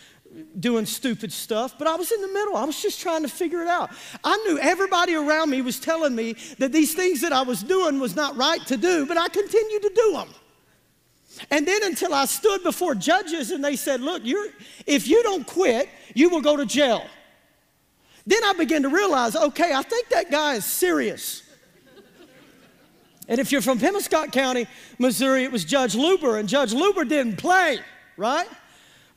doing 0.58 0.86
stupid 0.86 1.32
stuff, 1.32 1.76
but 1.78 1.88
I 1.88 1.96
was 1.96 2.12
in 2.12 2.20
the 2.20 2.28
middle. 2.28 2.56
I 2.56 2.64
was 2.64 2.80
just 2.80 3.00
trying 3.00 3.22
to 3.22 3.28
figure 3.28 3.62
it 3.62 3.68
out. 3.68 3.90
I 4.22 4.36
knew 4.46 4.58
everybody 4.58 5.14
around 5.14 5.50
me 5.50 5.62
was 5.62 5.80
telling 5.80 6.14
me 6.14 6.36
that 6.58 6.72
these 6.72 6.94
things 6.94 7.20
that 7.22 7.32
I 7.32 7.42
was 7.42 7.62
doing 7.62 7.98
was 7.98 8.14
not 8.14 8.36
right 8.36 8.64
to 8.66 8.76
do, 8.76 9.06
but 9.06 9.16
I 9.16 9.28
continued 9.28 9.82
to 9.82 9.92
do 9.94 10.12
them. 10.12 10.28
And 11.50 11.66
then 11.66 11.82
until 11.84 12.12
I 12.12 12.26
stood 12.26 12.62
before 12.62 12.94
judges 12.94 13.50
and 13.50 13.64
they 13.64 13.76
said, 13.76 14.00
Look, 14.00 14.22
you're, 14.24 14.48
if 14.86 15.08
you 15.08 15.22
don't 15.22 15.46
quit, 15.46 15.88
you 16.14 16.28
will 16.28 16.42
go 16.42 16.56
to 16.56 16.66
jail. 16.66 17.06
Then 18.26 18.44
I 18.44 18.52
began 18.52 18.82
to 18.82 18.88
realize, 18.88 19.34
okay, 19.34 19.72
I 19.72 19.82
think 19.82 20.08
that 20.10 20.30
guy 20.30 20.54
is 20.54 20.64
serious. 20.64 21.42
and 23.28 23.40
if 23.40 23.50
you're 23.50 23.62
from 23.62 23.78
Pemiscot 23.78 24.32
County, 24.32 24.66
Missouri, 24.98 25.44
it 25.44 25.52
was 25.52 25.64
Judge 25.64 25.94
Luber, 25.94 26.38
and 26.38 26.48
Judge 26.48 26.72
Luber 26.72 27.08
didn't 27.08 27.36
play, 27.36 27.78
right? 28.16 28.48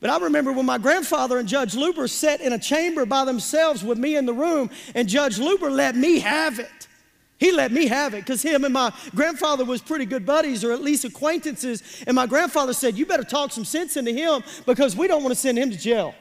But 0.04 0.10
I 0.10 0.18
remember 0.26 0.52
when 0.52 0.66
my 0.66 0.78
grandfather 0.78 1.40
and 1.40 1.48
Judge 1.48 1.76
Luber 1.76 2.10
sat 2.10 2.42
in 2.42 2.52
a 2.52 2.60
chamber 2.60 3.06
by 3.06 3.24
themselves 3.24 3.86
with 3.86 3.98
me 3.98 4.18
in 4.18 4.26
the 4.26 4.34
room, 4.34 4.70
and 4.94 5.08
Judge 5.08 5.38
Luber 5.38 5.72
let 5.72 5.96
me 5.96 6.20
have 6.20 6.60
it. 6.60 6.90
He 7.38 7.54
let 7.54 7.72
me 7.72 7.88
have 7.88 8.14
it 8.14 8.26
because 8.26 8.42
him 8.42 8.66
and 8.66 8.74
my 8.74 8.92
grandfather 9.16 9.64
was 9.64 9.82
pretty 9.82 10.04
good 10.04 10.26
buddies 10.26 10.66
or 10.66 10.74
at 10.74 10.82
least 10.82 11.06
acquaintances. 11.06 12.04
And 12.06 12.16
my 12.16 12.28
grandfather 12.28 12.74
said, 12.74 12.98
You 12.98 13.06
better 13.06 13.24
talk 13.24 13.54
some 13.54 13.64
sense 13.64 13.96
into 13.96 14.12
him 14.12 14.44
because 14.66 14.94
we 14.94 15.08
don't 15.08 15.24
want 15.24 15.34
to 15.34 15.40
send 15.40 15.58
him 15.58 15.72
to 15.72 15.78
jail. 15.78 16.14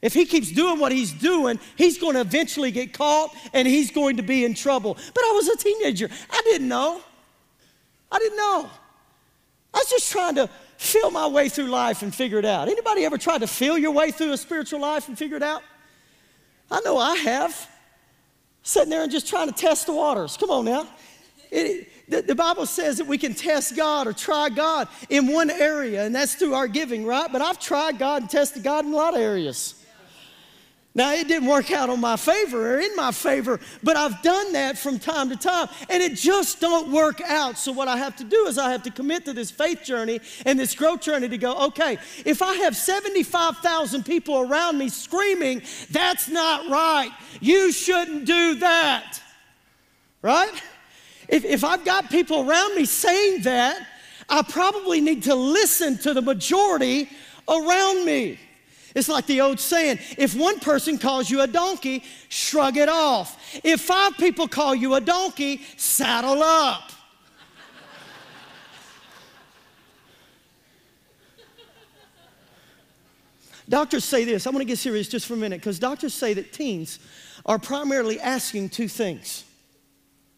If 0.00 0.14
he 0.14 0.24
keeps 0.24 0.50
doing 0.50 0.80
what 0.80 0.90
he's 0.90 1.12
doing, 1.12 1.60
he's 1.76 1.98
going 1.98 2.14
to 2.14 2.22
eventually 2.22 2.70
get 2.70 2.94
caught 2.94 3.36
and 3.52 3.68
he's 3.68 3.90
going 3.90 4.16
to 4.16 4.22
be 4.22 4.46
in 4.46 4.54
trouble. 4.54 4.94
But 4.94 5.20
I 5.22 5.32
was 5.32 5.48
a 5.48 5.56
teenager. 5.58 6.08
I 6.30 6.40
didn't 6.44 6.68
know. 6.68 7.02
I 8.10 8.18
didn't 8.20 8.38
know. 8.38 8.70
I 9.74 9.78
was 9.78 9.90
just 9.90 10.10
trying 10.10 10.36
to 10.36 10.48
feel 10.78 11.10
my 11.10 11.26
way 11.26 11.48
through 11.48 11.66
life 11.66 12.02
and 12.02 12.14
figure 12.14 12.38
it 12.38 12.44
out. 12.44 12.68
Anybody 12.68 13.04
ever 13.04 13.18
tried 13.18 13.40
to 13.40 13.46
feel 13.46 13.76
your 13.76 13.90
way 13.90 14.12
through 14.12 14.32
a 14.32 14.36
spiritual 14.36 14.80
life 14.80 15.08
and 15.08 15.18
figure 15.18 15.36
it 15.36 15.42
out? 15.42 15.62
I 16.70 16.80
know 16.80 16.96
I 16.96 17.16
have. 17.16 17.68
Sitting 18.62 18.90
there 18.90 19.02
and 19.02 19.10
just 19.10 19.28
trying 19.28 19.48
to 19.48 19.54
test 19.54 19.86
the 19.86 19.92
waters. 19.92 20.36
Come 20.36 20.50
on 20.50 20.64
now. 20.64 20.86
It, 21.50 21.88
the, 22.08 22.22
the, 22.22 22.34
Bible 22.34 22.66
says 22.66 22.98
that 22.98 23.06
we 23.06 23.18
can 23.18 23.34
test 23.34 23.76
God 23.76 24.06
or 24.06 24.12
try 24.12 24.50
God 24.50 24.88
in 25.08 25.26
one 25.32 25.50
area, 25.50 26.04
and 26.04 26.14
that's 26.14 26.34
through 26.34 26.54
our 26.54 26.68
giving, 26.68 27.04
right? 27.04 27.30
But 27.30 27.40
I've 27.40 27.58
tried 27.58 27.98
God 27.98 28.22
and 28.22 28.30
tested 28.30 28.62
God 28.62 28.84
in 28.84 28.92
a 28.92 28.96
lot 28.96 29.14
of 29.14 29.20
areas. 29.20 29.77
Now, 30.98 31.12
it 31.12 31.28
didn't 31.28 31.48
work 31.48 31.70
out 31.70 31.90
on 31.90 32.00
my 32.00 32.16
favor 32.16 32.74
or 32.74 32.80
in 32.80 32.96
my 32.96 33.12
favor, 33.12 33.60
but 33.84 33.96
I've 33.96 34.20
done 34.20 34.52
that 34.54 34.76
from 34.76 34.98
time 34.98 35.28
to 35.28 35.36
time, 35.36 35.68
and 35.88 36.02
it 36.02 36.16
just 36.16 36.60
don't 36.60 36.90
work 36.90 37.20
out. 37.20 37.56
So 37.56 37.70
what 37.70 37.86
I 37.86 37.96
have 37.96 38.16
to 38.16 38.24
do 38.24 38.46
is 38.46 38.58
I 38.58 38.72
have 38.72 38.82
to 38.82 38.90
commit 38.90 39.24
to 39.26 39.32
this 39.32 39.48
faith 39.48 39.84
journey 39.84 40.18
and 40.44 40.58
this 40.58 40.74
growth 40.74 41.02
journey 41.02 41.28
to 41.28 41.38
go, 41.38 41.56
okay, 41.66 41.98
if 42.24 42.42
I 42.42 42.52
have 42.56 42.76
75,000 42.76 44.04
people 44.04 44.40
around 44.40 44.76
me 44.76 44.88
screaming, 44.88 45.62
that's 45.92 46.28
not 46.28 46.68
right. 46.68 47.12
You 47.40 47.70
shouldn't 47.70 48.24
do 48.24 48.56
that. 48.56 49.22
Right? 50.20 50.62
If, 51.28 51.44
if 51.44 51.62
I've 51.62 51.84
got 51.84 52.10
people 52.10 52.50
around 52.50 52.74
me 52.74 52.86
saying 52.86 53.42
that, 53.42 53.86
I 54.28 54.42
probably 54.42 55.00
need 55.00 55.22
to 55.22 55.36
listen 55.36 55.96
to 55.98 56.12
the 56.12 56.22
majority 56.22 57.08
around 57.48 58.04
me. 58.04 58.40
It's 58.94 59.08
like 59.08 59.26
the 59.26 59.40
old 59.40 59.60
saying 59.60 59.98
if 60.16 60.34
one 60.34 60.60
person 60.60 60.98
calls 60.98 61.30
you 61.30 61.40
a 61.42 61.46
donkey, 61.46 62.04
shrug 62.28 62.76
it 62.76 62.88
off. 62.88 63.60
If 63.62 63.82
five 63.82 64.16
people 64.16 64.48
call 64.48 64.74
you 64.74 64.94
a 64.94 65.00
donkey, 65.00 65.62
saddle 65.76 66.42
up. 66.42 66.92
doctors 73.68 74.04
say 74.04 74.24
this. 74.24 74.46
I 74.46 74.50
want 74.50 74.60
to 74.60 74.64
get 74.64 74.78
serious 74.78 75.08
just 75.08 75.26
for 75.26 75.34
a 75.34 75.36
minute 75.36 75.60
because 75.60 75.78
doctors 75.78 76.14
say 76.14 76.34
that 76.34 76.52
teens 76.52 76.98
are 77.44 77.58
primarily 77.58 78.18
asking 78.20 78.70
two 78.70 78.88
things 78.88 79.44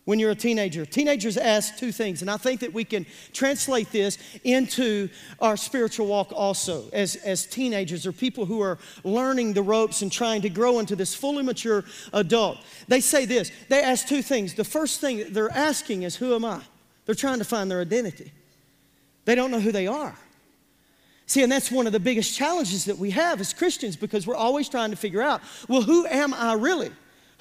when 0.04 0.19
you're 0.19 0.30
a 0.30 0.35
teenager. 0.35 0.85
Teenagers 0.85 1.37
ask 1.37 1.76
two 1.76 1.92
things, 1.92 2.23
and 2.23 2.30
I 2.30 2.37
think 2.37 2.61
that 2.61 2.73
we 2.73 2.85
can 2.85 3.07
translate 3.33 3.92
this 3.92 4.19
into 4.45 5.09
our 5.40 5.57
spiritual 5.57 6.07
walk 6.07 6.33
also 6.35 6.88
as, 6.92 7.16
as 7.16 7.47
teenagers 7.47 8.07
or 8.07 8.12
people 8.12 8.47
who 8.47 8.61
are 8.61 8.78
learning 9.04 9.52
the 9.52 9.62
ropes 9.62 10.02
and 10.02 10.11
trying 10.11 10.42
to 10.42 10.49
grow 10.49 10.78
into 10.78 10.97
this 10.97 11.14
fully 11.14 11.42
mature 11.42 11.85
adult. 12.12 12.59
They 12.88 13.00
say 13.00 13.25
this 13.25 13.52
they 13.69 13.83
ask 13.83 14.07
two 14.07 14.23
things. 14.23 14.54
The 14.54 14.64
first 14.64 15.00
thing 15.00 15.33
they're 15.33 15.52
asking 15.52 16.02
is, 16.02 16.16
Who 16.16 16.35
am 16.35 16.45
I? 16.45 16.61
They're 17.07 17.14
trying 17.14 17.38
to 17.38 17.45
find 17.45 17.71
their 17.71 17.80
identity, 17.80 18.33
they 19.25 19.35
don't 19.35 19.50
know 19.50 19.61
who 19.61 19.73
they 19.73 19.87
are. 19.87 20.16
See, 21.26 21.45
and 21.45 21.52
that's 21.52 21.71
one 21.71 21.87
of 21.87 21.92
the 21.92 22.00
biggest 22.00 22.37
challenges 22.37 22.87
that 22.87 22.99
we 22.99 23.11
have 23.11 23.40
as 23.40 23.52
Christians 23.52 23.95
because 23.95 24.26
we're 24.26 24.35
always 24.35 24.69
trying 24.69 24.90
to 24.90 24.97
figure 24.97 25.23
out, 25.23 25.40
well, 25.69 25.83
who 25.83 26.04
am 26.07 26.35
I 26.35 26.54
really? 26.54 26.90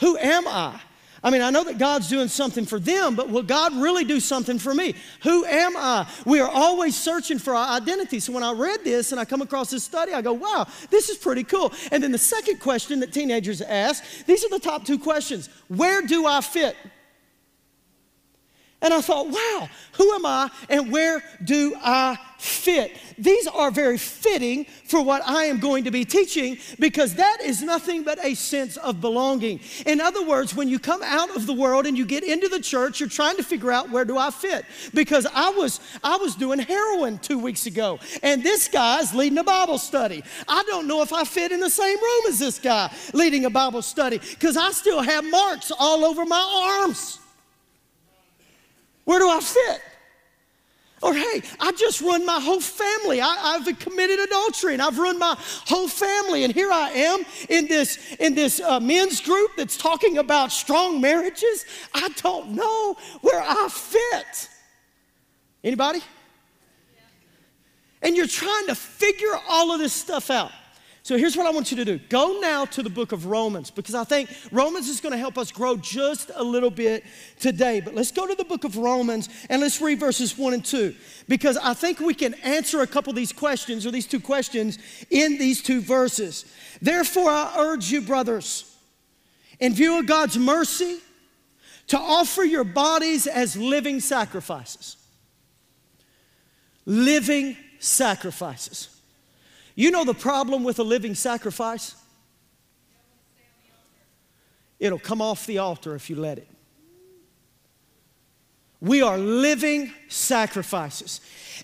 Who 0.01 0.16
am 0.16 0.48
I? 0.48 0.80
I 1.24 1.30
mean, 1.30 1.42
I 1.42 1.50
know 1.50 1.64
that 1.64 1.78
God's 1.78 2.10
doing 2.10 2.28
something 2.28 2.66
for 2.66 2.80
them, 2.80 3.16
but 3.16 3.30
will 3.30 3.44
God 3.44 3.76
really 3.76 4.04
do 4.04 4.20
something 4.20 4.58
for 4.58 4.74
me? 4.74 4.96
Who 5.24 5.46
am 5.46 5.76
I? 5.76 6.08
We 6.26 6.40
are 6.40 6.50
always 6.50 6.98
searching 6.98 7.40
for 7.40 7.54
our 7.54 7.76
identity. 7.76 8.20
So 8.20 8.32
when 8.34 8.44
I 8.44 8.54
read 8.54 8.84
this 8.84 9.12
and 9.12 9.20
I 9.20 9.26
come 9.26 9.42
across 9.42 9.70
this 9.70 9.84
study, 9.84 10.14
I 10.14 10.22
go, 10.22 10.34
wow, 10.34 10.68
this 10.90 11.10
is 11.10 11.18
pretty 11.18 11.44
cool. 11.44 11.74
And 11.92 12.02
then 12.02 12.12
the 12.12 12.18
second 12.18 12.60
question 12.60 13.00
that 13.02 13.12
teenagers 13.12 13.62
ask 13.62 14.04
these 14.26 14.46
are 14.46 14.50
the 14.50 14.60
top 14.60 14.86
two 14.86 15.00
questions 15.00 15.50
Where 15.68 16.02
do 16.02 16.26
I 16.26 16.42
fit? 16.42 16.76
And 18.81 18.93
I 18.93 19.01
thought, 19.01 19.27
wow, 19.27 19.69
who 19.93 20.13
am 20.13 20.25
I 20.25 20.50
and 20.69 20.89
where 20.89 21.21
do 21.43 21.75
I 21.81 22.17
fit? 22.38 22.98
These 23.17 23.45
are 23.48 23.71
very 23.71 23.98
fitting 23.98 24.63
for 24.86 25.03
what 25.03 25.21
I 25.27 25.43
am 25.45 25.59
going 25.59 25.83
to 25.83 25.91
be 25.91 26.05
teaching 26.05 26.57
because 26.79 27.15
that 27.15 27.39
is 27.43 27.62
nothing 27.62 28.03
but 28.03 28.24
a 28.24 28.36
sense 28.36 28.77
of 28.77 29.01
belonging. 29.01 29.59
In 29.86 30.00
other 30.00 30.25
words, 30.25 30.55
when 30.55 30.69
you 30.69 30.79
come 30.79 31.03
out 31.03 31.36
of 31.36 31.45
the 31.45 31.53
world 31.53 31.88
and 31.88 31.98
you 31.98 32.05
get 32.05 32.24
into 32.24 32.48
the 32.48 32.62
church, 32.62 33.01
you're 33.01 33.09
trying 33.09 33.36
to 33.36 33.43
figure 33.43 33.69
out 33.69 33.89
where 33.89 34.05
do 34.05 34.17
I 34.17 34.31
fit? 34.31 34.63
Because 34.93 35.27
I 35.33 35.50
was 35.50 35.81
I 36.01 36.15
was 36.15 36.36
doing 36.36 36.59
heroin 36.59 37.17
2 37.17 37.38
weeks 37.38 37.65
ago 37.65 38.00
and 38.24 38.41
this 38.41 38.69
guy's 38.69 39.13
leading 39.13 39.39
a 39.39 39.43
Bible 39.43 39.77
study. 39.77 40.24
I 40.48 40.63
don't 40.67 40.88
know 40.88 41.01
if 41.01 41.12
I 41.12 41.25
fit 41.25 41.51
in 41.51 41.59
the 41.59 41.69
same 41.69 41.98
room 42.01 42.24
as 42.29 42.39
this 42.39 42.59
guy 42.59 42.89
leading 43.13 43.43
a 43.43 43.50
Bible 43.50 43.81
study 43.81 44.19
because 44.19 44.55
I 44.55 44.71
still 44.71 45.01
have 45.01 45.25
marks 45.25 45.69
all 45.77 46.05
over 46.05 46.25
my 46.25 46.79
arms. 46.79 47.19
Where 49.10 49.18
do 49.18 49.28
I 49.28 49.39
fit? 49.39 49.82
Or, 51.01 51.16
hey, 51.16 51.42
I 51.60 51.72
just 51.72 52.00
run 52.00 52.28
my 52.28 52.39
whole 52.39 52.62
family. 52.62 53.20
I, 53.20 53.58
have 53.60 53.80
committed 53.80 54.20
adultery 54.20 54.74
and 54.74 54.84
I've 54.84 55.00
run 55.00 55.18
my 55.18 55.36
whole 55.66 55.88
family. 55.88 56.44
And 56.44 56.54
here 56.54 56.72
I 56.72 56.92
am 56.92 57.25
in 57.50 57.66
this, 57.66 57.98
in 58.20 58.36
this 58.36 58.60
uh, 58.60 58.80
men's 58.80 59.20
group 59.20 59.50
that's 59.58 59.78
talking 59.78 60.20
about 60.20 60.51
strong 60.51 61.01
marriages. 61.01 61.66
I 61.92 62.10
don't 62.18 62.51
know 62.51 62.98
where 63.22 63.42
I 63.42 63.68
fit. 63.72 64.48
Anybody? 65.64 66.01
And 68.03 68.16
you're 68.16 68.27
trying 68.27 68.68
to 68.68 68.75
figure 68.75 69.40
all 69.50 69.72
of 69.72 69.79
this 69.79 69.94
stuff 69.94 70.29
out. 70.29 70.51
So 71.09 71.17
here's 71.17 71.35
what 71.35 71.48
I 71.48 71.50
want 71.50 71.72
you 71.72 71.77
to 71.77 71.85
do 71.85 71.98
go 71.98 72.37
now 72.39 72.65
to 72.65 72.83
the 72.83 72.89
book 72.91 73.13
of 73.13 73.25
Romans 73.25 73.72
because 73.72 73.95
I 73.95 74.03
think 74.03 74.29
Romans 74.51 74.87
is 74.87 75.01
going 75.01 75.11
to 75.11 75.17
help 75.17 75.39
us 75.39 75.51
grow 75.51 75.75
just 75.75 76.29
a 76.35 76.43
little 76.43 76.69
bit 76.69 77.03
today. 77.39 77.79
But 77.79 77.95
let's 77.95 78.11
go 78.11 78.27
to 78.27 78.35
the 78.35 78.43
book 78.43 78.63
of 78.63 78.77
Romans 78.77 79.27
and 79.50 79.59
let's 79.59 79.81
read 79.81 80.00
verses 80.00 80.37
1 80.37 80.53
and 80.53 80.63
2 80.63 80.93
because 81.27 81.57
I 81.57 81.74
think 81.74 82.00
we 82.00 82.13
can 82.13 82.35
answer 82.35 82.81
a 82.81 82.85
couple 82.85 83.09
of 83.09 83.15
these 83.15 83.33
questions 83.33 83.87
or 83.87 83.91
these 83.91 84.05
two 84.05 84.19
questions 84.19 84.77
in 85.09 85.39
these 85.39 85.63
two 85.63 85.81
verses. 85.81 86.45
Therefore, 86.79 87.31
I 87.31 87.55
urge 87.57 87.89
you, 87.89 88.01
brothers, 88.01 88.72
in 89.59 89.74
view 89.74 89.98
of 89.98 90.05
God's 90.05 90.37
mercy, 90.37 91.00
to 91.87 91.98
offer 91.98 92.43
your 92.43 92.63
bodies 92.63 93.25
as 93.25 93.57
living 93.57 94.00
sacrifices. 94.00 94.95
Living 96.85 97.57
sacrifices. 97.79 98.99
You 99.79 99.92
know 99.92 100.03
the 100.03 100.13
problem 100.13 100.65
with 100.65 100.77
a 100.79 100.83
living 100.83 101.15
sacrifice? 101.15 101.96
It'll 104.77 105.00
come 105.00 105.22
off 105.22 105.46
the 105.46 105.59
altar 105.59 105.96
if 105.96 106.09
you 106.09 106.18
let 106.18 106.37
it. 106.37 106.50
We 108.81 109.01
are 109.01 109.18
living 109.18 109.94
sacrifices. 110.09 111.22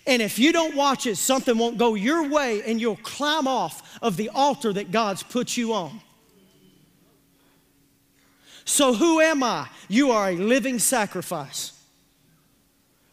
And 0.07 0.21
if 0.21 0.39
you 0.39 0.53
don't 0.53 0.77
watch 0.77 1.05
it, 1.07 1.17
something 1.17 1.57
won't 1.57 1.77
go 1.77 1.95
your 1.95 2.29
way 2.29 2.61
and 2.63 2.79
you'll 2.79 2.95
climb 2.95 3.49
off 3.49 3.99
of 4.01 4.15
the 4.15 4.29
altar 4.29 4.71
that 4.71 4.91
God's 4.91 5.21
put 5.21 5.57
you 5.57 5.73
on. 5.73 5.99
So, 8.63 8.93
who 8.93 9.19
am 9.19 9.43
I? 9.43 9.67
You 9.89 10.11
are 10.11 10.29
a 10.29 10.37
living 10.37 10.79
sacrifice. 10.79 11.73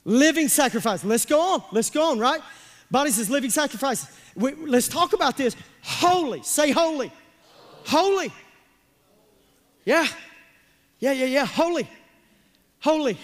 Living 0.04 0.46
sacrifice. 0.46 1.02
Let's 1.02 1.26
go 1.26 1.40
on. 1.40 1.64
Let's 1.72 1.90
go 1.90 2.12
on, 2.12 2.20
right? 2.20 2.40
Bodies 2.88 3.18
as 3.18 3.28
living 3.28 3.50
sacrifices. 3.50 4.08
We, 4.34 4.54
let's 4.54 4.88
talk 4.88 5.12
about 5.12 5.36
this. 5.36 5.56
Holy. 5.82 6.42
Say 6.42 6.70
holy. 6.70 7.12
Holy. 7.86 8.32
Yeah. 9.84 10.06
Yeah, 10.98 11.12
yeah, 11.12 11.26
yeah. 11.26 11.44
Holy. 11.44 11.88
Holy. 12.80 13.18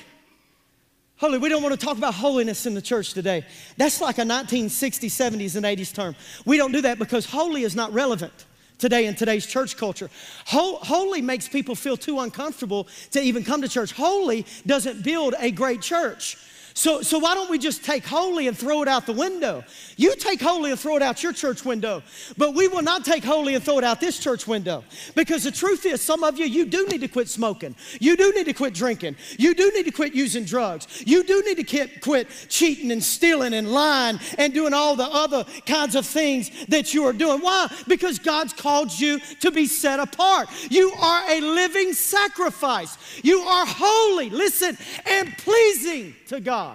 Holy. 1.16 1.38
We 1.38 1.48
don't 1.48 1.62
want 1.62 1.78
to 1.78 1.84
talk 1.84 1.98
about 1.98 2.14
holiness 2.14 2.66
in 2.66 2.74
the 2.74 2.82
church 2.82 3.14
today. 3.14 3.44
That's 3.76 4.00
like 4.00 4.18
a 4.18 4.22
1960s, 4.22 5.06
70s, 5.06 5.56
and 5.56 5.64
80s 5.64 5.94
term. 5.94 6.14
We 6.44 6.56
don't 6.56 6.72
do 6.72 6.82
that 6.82 6.98
because 6.98 7.26
holy 7.26 7.62
is 7.62 7.74
not 7.74 7.92
relevant 7.92 8.46
today 8.78 9.06
in 9.06 9.14
today's 9.14 9.46
church 9.46 9.76
culture. 9.76 10.08
Holy 10.46 11.20
makes 11.20 11.48
people 11.48 11.74
feel 11.74 11.96
too 11.96 12.20
uncomfortable 12.20 12.88
to 13.10 13.20
even 13.20 13.44
come 13.44 13.62
to 13.62 13.68
church. 13.68 13.92
Holy 13.92 14.46
doesn't 14.66 15.02
build 15.02 15.34
a 15.38 15.50
great 15.50 15.82
church. 15.82 16.36
So, 16.74 17.02
so 17.02 17.18
why 17.18 17.34
don't 17.34 17.50
we 17.50 17.58
just 17.58 17.84
take 17.84 18.06
holy 18.06 18.46
and 18.46 18.56
throw 18.56 18.82
it 18.82 18.88
out 18.88 19.06
the 19.06 19.12
window? 19.12 19.64
You 19.96 20.14
take 20.14 20.40
holy 20.40 20.70
and 20.70 20.78
throw 20.78 20.96
it 20.96 21.02
out 21.02 21.22
your 21.22 21.32
church 21.32 21.64
window, 21.64 22.02
but 22.36 22.54
we 22.54 22.68
will 22.68 22.82
not 22.82 23.04
take 23.04 23.24
holy 23.24 23.54
and 23.54 23.64
throw 23.64 23.78
it 23.78 23.84
out 23.84 24.00
this 24.00 24.18
church 24.18 24.46
window. 24.46 24.84
Because 25.14 25.42
the 25.42 25.50
truth 25.50 25.86
is, 25.86 26.00
some 26.00 26.22
of 26.22 26.38
you, 26.38 26.46
you 26.46 26.66
do 26.66 26.86
need 26.86 27.00
to 27.00 27.08
quit 27.08 27.28
smoking. 27.28 27.74
You 28.00 28.16
do 28.16 28.32
need 28.36 28.44
to 28.44 28.52
quit 28.52 28.74
drinking. 28.74 29.16
You 29.38 29.54
do 29.54 29.72
need 29.74 29.84
to 29.86 29.90
quit 29.90 30.14
using 30.14 30.44
drugs. 30.44 31.02
You 31.04 31.24
do 31.24 31.42
need 31.46 31.66
to 31.66 31.88
quit, 32.00 32.28
cheating 32.48 32.92
and 32.92 33.02
stealing 33.02 33.54
and 33.54 33.72
lying 33.72 34.20
and 34.36 34.54
doing 34.54 34.72
all 34.72 34.94
the 34.94 35.08
other 35.08 35.44
kinds 35.66 35.94
of 35.94 36.06
things 36.06 36.50
that 36.66 36.94
you 36.94 37.04
are 37.04 37.12
doing. 37.12 37.40
Why? 37.40 37.68
Because 37.88 38.18
God's 38.18 38.52
called 38.52 38.96
you 38.98 39.18
to 39.40 39.50
be 39.50 39.66
set 39.66 40.00
apart. 40.00 40.48
You 40.70 40.92
are 40.92 41.30
a 41.30 41.40
living 41.40 41.92
sacrifice. 41.92 42.96
You 43.22 43.40
are 43.40 43.66
holy, 43.66 44.30
listen, 44.30 44.76
and 45.06 45.36
pleasing 45.38 46.14
to 46.28 46.40
God. 46.40 46.67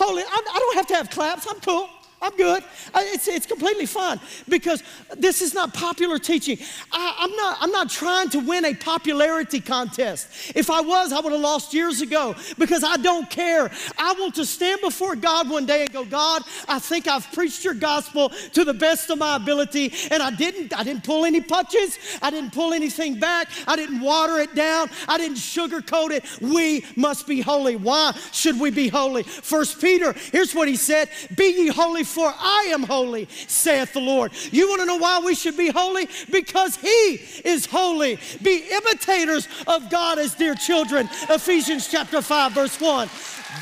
Holy, 0.00 0.22
I, 0.22 0.26
I 0.26 0.58
don't 0.58 0.76
have 0.76 0.86
to 0.86 0.94
have 0.94 1.10
claps. 1.10 1.46
I'm 1.48 1.60
cool. 1.60 1.88
I'm 2.22 2.36
good. 2.36 2.62
It's, 2.94 3.28
it's 3.28 3.46
completely 3.46 3.86
fine 3.86 4.20
because 4.46 4.82
this 5.16 5.40
is 5.40 5.54
not 5.54 5.72
popular 5.72 6.18
teaching. 6.18 6.58
I, 6.92 7.24
am 7.24 7.34
not, 7.34 7.56
I'm 7.60 7.70
not 7.70 7.88
trying 7.88 8.28
to 8.30 8.40
win 8.40 8.66
a 8.66 8.74
popularity 8.74 9.60
contest. 9.60 10.28
If 10.54 10.70
I 10.70 10.82
was, 10.82 11.12
I 11.12 11.20
would 11.20 11.32
have 11.32 11.40
lost 11.40 11.72
years 11.72 12.02
ago 12.02 12.34
because 12.58 12.84
I 12.84 12.98
don't 12.98 13.30
care. 13.30 13.70
I 13.96 14.14
want 14.18 14.34
to 14.34 14.44
stand 14.44 14.82
before 14.82 15.16
God 15.16 15.48
one 15.48 15.64
day 15.64 15.82
and 15.82 15.92
go, 15.92 16.04
God, 16.04 16.42
I 16.68 16.78
think 16.78 17.08
I've 17.08 17.30
preached 17.32 17.64
your 17.64 17.72
gospel 17.72 18.28
to 18.52 18.64
the 18.64 18.74
best 18.74 19.08
of 19.08 19.18
my 19.18 19.36
ability 19.36 19.92
and 20.10 20.22
I 20.22 20.30
didn't, 20.30 20.76
I 20.78 20.82
didn't 20.82 21.04
pull 21.04 21.24
any 21.24 21.40
punches. 21.40 21.98
I 22.20 22.30
didn't 22.30 22.52
pull 22.52 22.74
anything 22.74 23.18
back. 23.18 23.48
I 23.66 23.76
didn't 23.76 24.00
water 24.00 24.38
it 24.38 24.54
down. 24.54 24.90
I 25.08 25.16
didn't 25.16 25.38
sugarcoat 25.38 26.10
it. 26.10 26.24
We 26.42 26.84
must 26.96 27.26
be 27.26 27.40
holy. 27.40 27.76
Why 27.76 28.12
should 28.32 28.60
we 28.60 28.70
be 28.70 28.88
holy? 28.88 29.22
First 29.22 29.80
Peter, 29.80 30.12
here's 30.32 30.54
what 30.54 30.68
he 30.68 30.76
said, 30.76 31.08
be 31.34 31.44
ye 31.44 31.68
holy 31.68 32.04
for 32.10 32.34
I 32.38 32.70
am 32.72 32.82
holy, 32.82 33.28
saith 33.46 33.92
the 33.92 34.00
Lord. 34.00 34.32
You 34.50 34.68
want 34.68 34.80
to 34.80 34.86
know 34.86 34.96
why 34.96 35.20
we 35.20 35.34
should 35.34 35.56
be 35.56 35.68
holy? 35.68 36.08
Because 36.30 36.76
He 36.76 37.20
is 37.44 37.66
holy. 37.66 38.18
Be 38.42 38.64
imitators 38.70 39.48
of 39.66 39.90
God 39.90 40.18
as 40.18 40.34
dear 40.34 40.54
children. 40.54 41.08
Ephesians 41.28 41.88
chapter 41.88 42.22
5, 42.22 42.52
verse 42.52 42.80
1. 42.80 43.08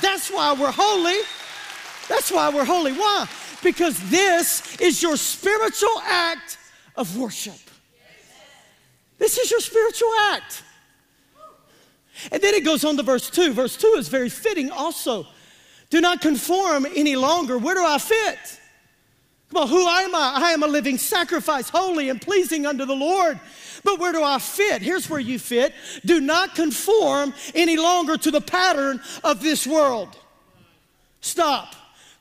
That's 0.01 0.31
why 0.31 0.53
we're 0.53 0.73
holy. 0.73 1.19
That's 2.09 2.31
why 2.31 2.49
we're 2.49 2.65
holy. 2.65 2.93
Why? 2.93 3.29
Because 3.63 3.99
this 4.11 4.81
is 4.81 5.03
your 5.03 5.17
spiritual 5.17 6.01
act 6.05 6.59
of 6.97 7.17
worship. 7.17 7.55
This 9.19 9.37
is 9.37 9.51
your 9.51 9.61
spiritual 9.61 10.13
act. 10.33 10.63
And 12.33 12.43
then 12.43 12.55
it 12.55 12.65
goes 12.65 12.85
on 12.85 12.97
to 12.97 13.03
verse 13.03 13.31
2. 13.31 13.53
Verse 13.53 13.77
2 13.77 13.95
is 13.99 14.09
very 14.09 14.29
fitting 14.29 14.71
also. 14.71 15.27
Do 15.91 16.01
not 16.01 16.21
conform 16.21 16.87
any 16.95 17.17
longer. 17.17 17.59
Where 17.59 17.75
do 17.75 17.85
I 17.85 17.99
fit? 17.99 18.61
Come 19.51 19.63
on, 19.63 19.69
who 19.69 19.87
am 19.87 20.15
I? 20.15 20.33
I 20.37 20.51
am 20.51 20.63
a 20.63 20.67
living 20.67 20.99
sacrifice, 20.99 21.71
holy 21.71 22.11
and 22.11 22.21
pleasing 22.21 22.67
unto 22.67 22.85
the 22.85 22.95
Lord. 22.95 23.41
But 23.83 23.99
where 23.99 24.13
do 24.13 24.23
I 24.23 24.39
fit? 24.39 24.83
Here's 24.83 25.09
where 25.09 25.21
you 25.21 25.39
fit. 25.39 25.73
Do 26.05 26.21
not 26.21 26.55
conform 26.55 27.33
any 27.55 27.77
longer 27.77 28.17
to 28.19 28.31
the 28.31 28.41
pattern 28.41 29.01
of 29.25 29.41
this 29.43 29.67
world. 29.67 30.17
Stop. 31.21 31.75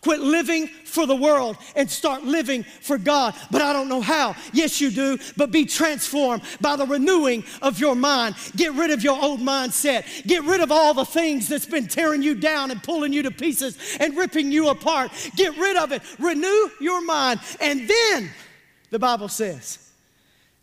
Quit 0.08 0.22
living 0.22 0.68
for 0.68 1.06
the 1.06 1.18
world 1.18 1.58
and 1.76 1.92
start 1.92 2.24
living 2.24 2.64
for 2.64 2.98
God. 2.98 3.36
But 3.52 3.62
I 3.62 3.74
don't 3.74 3.90
know 3.90 4.00
how. 4.00 4.38
Yes, 4.54 4.80
you 4.80 4.90
do, 4.90 5.20
but 5.36 5.52
be 5.52 5.66
transformed 5.66 6.44
by 6.62 6.78
the 6.78 6.86
renewing 6.86 7.44
of 7.62 7.78
your 7.78 7.94
mind. 7.94 8.36
Get 8.56 8.74
rid 8.76 8.92
of 8.92 9.04
your 9.04 9.22
old 9.22 9.42
mindset. 9.42 10.26
Get 10.26 10.46
rid 10.46 10.62
of 10.62 10.72
all 10.72 10.94
the 10.94 11.04
things 11.04 11.50
that's 11.50 11.66
been 11.66 11.90
tearing 11.90 12.24
you 12.24 12.36
down 12.36 12.72
and 12.72 12.82
pulling 12.82 13.12
you 13.12 13.22
to 13.24 13.32
pieces 13.32 13.78
and 14.00 14.16
ripping 14.16 14.50
you 14.50 14.70
apart. 14.70 15.12
Get 15.36 15.58
rid 15.58 15.76
of 15.76 15.92
it. 15.92 16.02
Renew 16.20 16.70
your 16.80 17.02
mind. 17.02 17.42
And 17.60 17.90
then, 17.90 18.32
the 18.90 19.00
Bible 19.00 19.28
says, 19.28 19.92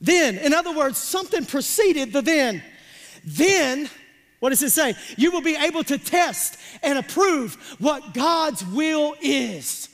then, 0.00 0.38
in 0.38 0.54
other 0.54 0.74
words, 0.74 0.96
something 0.96 1.44
preceded 1.44 2.14
the 2.14 2.22
then. 2.22 2.62
Then, 3.26 3.90
what 4.44 4.50
does 4.50 4.62
it 4.62 4.72
say? 4.72 4.94
You 5.16 5.30
will 5.30 5.40
be 5.40 5.57
able 5.57 5.83
to 5.85 5.96
test 5.96 6.59
and 6.83 6.98
approve 6.98 7.54
what 7.78 8.12
God's 8.12 8.62
will 8.62 9.14
is. 9.22 9.88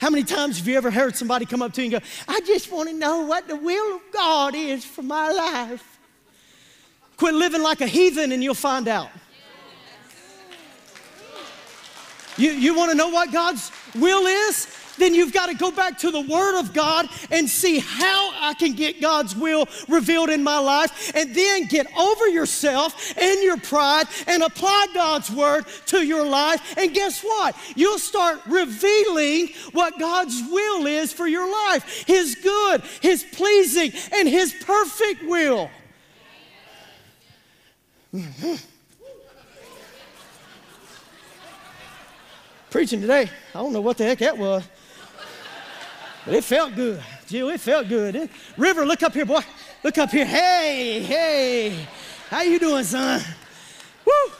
How 0.00 0.10
many 0.10 0.24
times 0.24 0.58
have 0.58 0.66
you 0.66 0.76
ever 0.76 0.90
heard 0.90 1.14
somebody 1.14 1.46
come 1.46 1.62
up 1.62 1.72
to 1.74 1.80
you 1.80 1.84
and 1.84 2.02
go, 2.02 2.08
I 2.26 2.40
just 2.40 2.72
want 2.72 2.88
to 2.88 2.96
know 2.96 3.20
what 3.20 3.46
the 3.46 3.54
will 3.54 3.94
of 3.94 4.02
God 4.12 4.56
is 4.56 4.84
for 4.84 5.02
my 5.02 5.30
life? 5.30 6.00
Quit 7.16 7.32
living 7.32 7.62
like 7.62 7.80
a 7.80 7.86
heathen 7.86 8.32
and 8.32 8.42
you'll 8.42 8.54
find 8.54 8.88
out. 8.88 9.08
You, 12.36 12.50
you 12.50 12.74
want 12.74 12.90
to 12.90 12.96
know 12.96 13.10
what 13.10 13.30
God's 13.30 13.70
will 13.94 14.26
is? 14.26 14.66
Then 15.02 15.14
you've 15.14 15.32
got 15.32 15.46
to 15.46 15.54
go 15.54 15.70
back 15.72 15.98
to 15.98 16.10
the 16.10 16.20
Word 16.20 16.58
of 16.60 16.72
God 16.72 17.08
and 17.30 17.48
see 17.48 17.80
how 17.80 18.30
I 18.40 18.54
can 18.54 18.72
get 18.72 19.00
God's 19.00 19.34
will 19.34 19.66
revealed 19.88 20.30
in 20.30 20.44
my 20.44 20.58
life, 20.58 21.12
and 21.14 21.34
then 21.34 21.66
get 21.66 21.86
over 21.98 22.28
yourself 22.28 23.16
and 23.18 23.42
your 23.42 23.56
pride 23.56 24.06
and 24.28 24.42
apply 24.42 24.86
God's 24.94 25.30
Word 25.30 25.64
to 25.86 26.02
your 26.06 26.24
life. 26.24 26.76
And 26.76 26.94
guess 26.94 27.22
what? 27.22 27.56
You'll 27.74 27.98
start 27.98 28.40
revealing 28.46 29.48
what 29.72 29.98
God's 29.98 30.40
will 30.50 30.86
is 30.86 31.12
for 31.12 31.26
your 31.26 31.50
life 31.50 32.04
His 32.06 32.36
good, 32.36 32.82
His 33.00 33.24
pleasing, 33.24 33.92
and 34.12 34.28
His 34.28 34.54
perfect 34.54 35.24
will. 35.24 35.68
Preaching 42.70 43.00
today, 43.00 43.28
I 43.54 43.58
don't 43.58 43.72
know 43.72 43.80
what 43.80 43.98
the 43.98 44.04
heck 44.04 44.18
that 44.18 44.38
was. 44.38 44.62
But 46.24 46.34
it 46.34 46.44
felt 46.44 46.74
good. 46.74 47.02
Jill, 47.26 47.48
it 47.50 47.60
felt 47.60 47.88
good. 47.88 48.14
It, 48.14 48.30
River, 48.56 48.86
look 48.86 49.02
up 49.02 49.12
here, 49.12 49.26
boy. 49.26 49.42
Look 49.82 49.98
up 49.98 50.10
here. 50.10 50.24
Hey, 50.24 51.02
hey. 51.02 51.86
How 52.28 52.42
you 52.42 52.58
doing, 52.58 52.84
son? 52.84 53.20
Woo! 54.04 54.32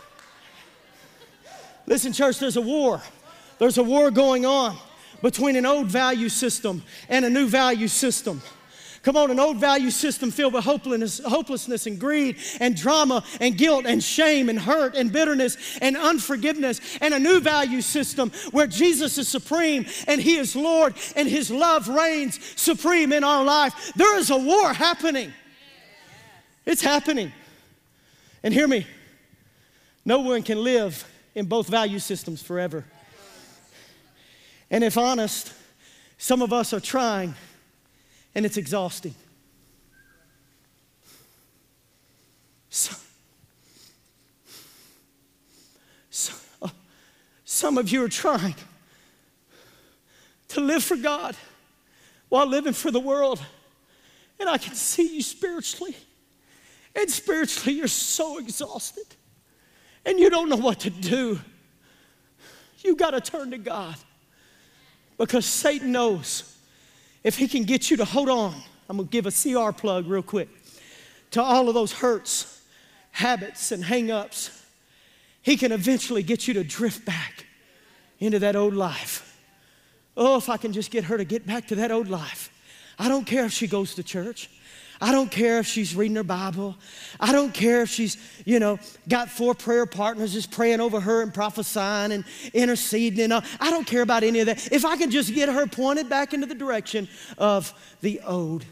Listen, 1.87 2.13
church, 2.13 2.39
there's 2.39 2.57
a 2.57 2.61
war. 2.61 3.03
There's 3.59 3.79
a 3.79 3.83
war 3.83 4.11
going 4.11 4.47
on 4.47 4.77
between 5.23 5.57
an 5.57 5.67
old 5.67 5.89
value 5.89 6.29
system 6.29 6.83
and 7.09 7.25
a 7.25 7.31
new 7.31 7.47
value 7.47 7.89
system. 7.89 8.41
Come 9.03 9.17
on, 9.17 9.33
an 9.33 9.41
old 9.41 9.57
value 9.57 9.91
system 9.91 10.31
filled 10.31 10.55
with 10.55 10.63
hopelessness, 10.63 11.21
hopelessness 11.25 11.87
and 11.87 11.99
greed 11.99 12.37
and 12.61 12.77
drama 12.77 13.25
and 13.41 13.59
guilt 13.59 13.85
and 13.85 14.03
shame 14.03 14.49
and 14.49 14.59
hurt 14.59 14.95
and 14.95 15.13
bitterness 15.13 15.57
and 15.81 15.97
unforgiveness, 15.97 16.81
and 17.01 17.13
a 17.13 17.19
new 17.19 17.41
value 17.41 17.81
system 17.81 18.31
where 18.53 18.69
Jesus 18.69 19.19
is 19.19 19.27
supreme 19.27 19.87
and 20.07 20.21
He 20.21 20.37
is 20.37 20.55
Lord 20.55 20.95
and 21.17 21.29
His 21.29 21.51
love 21.51 21.89
reigns 21.89 22.39
supreme 22.55 23.13
in 23.13 23.25
our 23.25 23.43
life. 23.45 23.93
There 23.97 24.17
is 24.19 24.31
a 24.31 24.39
war 24.39 24.73
happening. 24.73 25.33
It's 26.65 26.83
happening. 26.83 27.33
And 28.45 28.55
hear 28.55 28.69
me 28.69 28.87
no 30.05 30.21
one 30.21 30.45
can 30.45 30.63
live 30.63 31.05
in 31.35 31.47
both 31.47 31.67
value 31.67 31.99
systems 31.99 32.41
forever. 32.41 32.85
And 34.71 34.85
if 34.85 34.97
honest, 34.97 35.53
some 36.19 36.41
of 36.41 36.53
us 36.53 36.73
are 36.73 36.81
trying 36.81 37.35
and 38.35 38.47
it's 38.47 38.57
exhausting. 38.57 39.15
So, 42.69 42.97
so, 46.09 46.33
uh, 46.63 46.69
some 47.45 47.77
of 47.77 47.91
you 47.91 48.03
are 48.03 48.09
trying 48.09 48.55
to 50.49 50.61
live 50.61 50.83
for 50.83 50.97
God 50.97 51.37
while 52.29 52.47
living 52.47 52.73
for 52.73 52.91
the 52.91 53.01
world. 53.01 53.43
And 54.41 54.49
I 54.49 54.59
can 54.59 54.75
see 54.75 55.17
you 55.17 55.23
spiritually. 55.23 55.97
And 56.95 57.11
spiritually, 57.11 57.77
you're 57.77 57.89
so 57.89 58.39
exhausted. 58.39 59.05
And 60.05 60.19
you 60.19 60.31
don't 60.31 60.49
know 60.49 60.57
what 60.57 60.81
to 60.81 60.91
do. 60.91 61.39
You 62.79 62.97
got 62.97 63.11
to 63.11 63.21
turn 63.21 63.51
to 63.53 63.59
God 63.59 63.97
because 65.17 65.47
Satan 65.47 65.93
knows 65.93 66.52
if 67.25 67.39
he 67.39 67.49
can 67.49 67.65
get 67.65 67.91
you 67.91 67.97
to 67.99 68.05
hold 68.05 68.29
on, 68.29 68.55
I'm 68.89 68.97
gonna 68.97 69.09
give 69.09 69.27
a 69.27 69.31
CR 69.31 69.73
plug 69.73 70.07
real 70.07 70.23
quick 70.23 70.49
to 71.33 71.43
all 71.43 71.69
of 71.69 71.75
those 71.75 71.93
hurts, 71.93 72.63
habits, 73.11 73.73
and 73.73 73.85
hang 73.85 74.11
ups, 74.11 74.65
he 75.43 75.57
can 75.57 75.73
eventually 75.73 76.23
get 76.23 76.47
you 76.47 76.55
to 76.55 76.63
drift 76.63 77.05
back 77.05 77.47
into 78.21 78.39
that 78.39 78.55
old 78.55 78.75
life. 78.75 79.29
Oh, 80.17 80.37
if 80.37 80.49
I 80.49 80.57
can 80.57 80.73
just 80.73 80.91
get 80.91 81.05
her 81.05 81.17
to 81.17 81.25
get 81.25 81.47
back 81.47 81.67
to 81.69 81.75
that 81.77 81.91
old 81.91 82.09
life. 82.09 82.51
I 82.99 83.09
don't 83.09 83.25
care 83.25 83.47
if 83.47 83.53
she 83.53 83.67
goes 83.67 83.95
to 83.95 84.03
church. 84.03 84.51
I 85.03 85.11
don't 85.11 85.33
care 85.33 85.59
if 85.59 85.67
she's 85.67 85.97
reading 85.97 86.15
her 86.15 86.23
Bible. 86.23 86.77
I 87.19 87.33
don't 87.33 87.53
care 87.53 87.83
if 87.83 87.89
she's, 87.89 88.17
you 88.45 88.61
know, 88.61 88.79
got 89.09 89.29
four 89.29 89.53
prayer 89.53 89.85
partners 89.85 90.33
just 90.33 90.53
praying 90.53 90.81
over 90.81 91.01
her 91.01 91.23
and 91.23 91.35
prophesying 91.35 92.13
and 92.13 92.25
interceding 92.55 93.25
and 93.25 93.33
all. 93.33 93.43
I 93.59 93.71
don't 93.71 93.85
care 93.85 94.03
about 94.03 94.23
any 94.23 94.39
of 94.39 94.47
that. 94.47 94.71
If 94.71 94.85
I 94.85 94.97
can 94.97 95.11
just 95.11 95.35
get 95.35 95.49
her 95.49 95.67
pointed 95.67 96.09
back 96.09 96.35
into 96.35 96.47
the 96.47 96.55
direction 96.55 97.09
of 97.37 97.75
the 98.01 98.21
old 98.21 98.65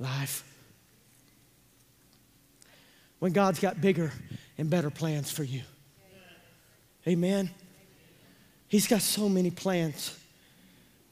life. 0.00 0.42
When 3.20 3.30
God's 3.30 3.60
got 3.60 3.80
bigger 3.80 4.10
and 4.58 4.68
better 4.68 4.90
plans 4.90 5.30
for 5.30 5.44
you. 5.44 5.62
Amen. 7.06 7.50
He's 8.66 8.88
got 8.88 9.02
so 9.02 9.28
many 9.28 9.52
plans 9.52 10.18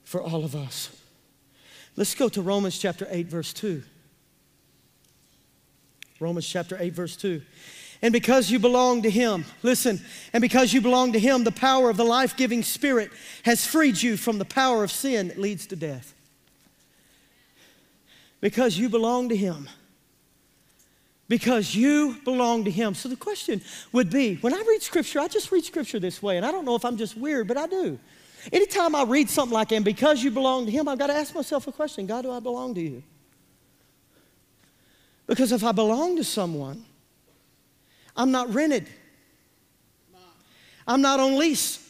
for 0.02 0.20
all 0.20 0.44
of 0.44 0.57
us. 0.57 0.90
Let's 1.94 2.16
go 2.16 2.29
to 2.31 2.42
Romans 2.42 2.76
chapter 2.76 3.07
8, 3.09 3.29
verse 3.29 3.52
2. 3.52 3.85
Romans 6.20 6.46
chapter 6.46 6.76
8, 6.79 6.92
verse 6.92 7.16
2. 7.16 7.42
And 8.02 8.12
because 8.12 8.50
you 8.50 8.59
belong 8.59 9.02
to 9.02 9.11
Him, 9.11 9.44
listen, 9.62 10.00
and 10.33 10.42
because 10.42 10.72
you 10.72 10.81
belong 10.81 11.12
to 11.12 11.18
Him, 11.18 11.44
the 11.44 11.52
power 11.52 11.88
of 11.90 11.96
the 11.96 12.05
life 12.05 12.37
giving 12.37 12.62
Spirit 12.62 13.11
has 13.44 13.66
freed 13.66 14.00
you 14.00 14.16
from 14.16 14.38
the 14.38 14.44
power 14.44 14.85
of 14.85 14.90
sin 14.90 15.29
that 15.29 15.38
leads 15.38 15.66
to 15.68 15.76
death. 15.76 16.14
Because 18.40 18.79
you 18.79 18.88
belong 18.88 19.31
to 19.31 19.37
Him. 19.37 19.68
Because 21.29 21.74
you 21.74 22.16
belong 22.24 22.64
to 22.64 22.70
Him. 22.70 22.94
So 22.94 23.09
the 23.09 23.16
question 23.16 23.62
would 23.92 24.11
be 24.11 24.37
when 24.37 24.55
I 24.55 24.62
read 24.68 24.83
Scripture, 24.83 25.20
I 25.20 25.29
just 25.29 25.50
read 25.50 25.64
Scripture 25.64 25.98
this 25.98 26.22
way, 26.22 26.37
and 26.37 26.44
I 26.44 26.52
don't 26.52 26.64
know 26.64 26.76
if 26.76 26.85
I'm 26.85 26.96
just 26.96 27.16
weird, 27.16 27.48
but 27.48 27.57
I 27.57 27.66
do. 27.66 27.98
Anytime 28.52 28.94
I 28.94 29.02
read 29.02 29.29
something 29.29 29.55
like, 29.55 29.72
and 29.72 29.85
because 29.85 30.22
you 30.22 30.31
belong 30.31 30.66
to 30.66 30.70
Him, 30.70 30.87
I've 30.87 30.98
got 30.98 31.09
to 31.09 31.14
ask 31.14 31.35
myself 31.35 31.66
a 31.66 31.72
question 31.72 32.07
God, 32.07 32.22
do 32.22 32.31
I 32.31 32.40
belong 32.40 32.74
to 32.74 32.81
you? 32.81 33.02
Because 35.27 35.53
if 35.53 35.65
I 35.65 35.73
belong 35.73 36.17
to 36.17 36.25
someone, 36.25 36.85
I'm 38.17 38.31
not 38.31 38.53
rented. 38.55 38.87
I'm 40.87 41.03
not 41.03 41.21
on 41.21 41.39
lease. 41.39 41.83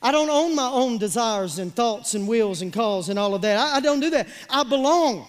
I 0.00 0.12
don't 0.12 0.30
own 0.30 0.54
my 0.54 0.68
own 0.68 0.98
desires 0.98 1.58
and 1.58 1.74
thoughts 1.74 2.14
and 2.14 2.28
wills 2.28 2.62
and 2.62 2.72
calls 2.72 3.08
and 3.08 3.18
all 3.18 3.34
of 3.34 3.42
that. 3.42 3.56
I, 3.56 3.76
I, 3.76 3.80
don't 3.80 4.00
do 4.00 4.10
that. 4.10 4.28
I 4.48 4.62
belong. 4.62 5.26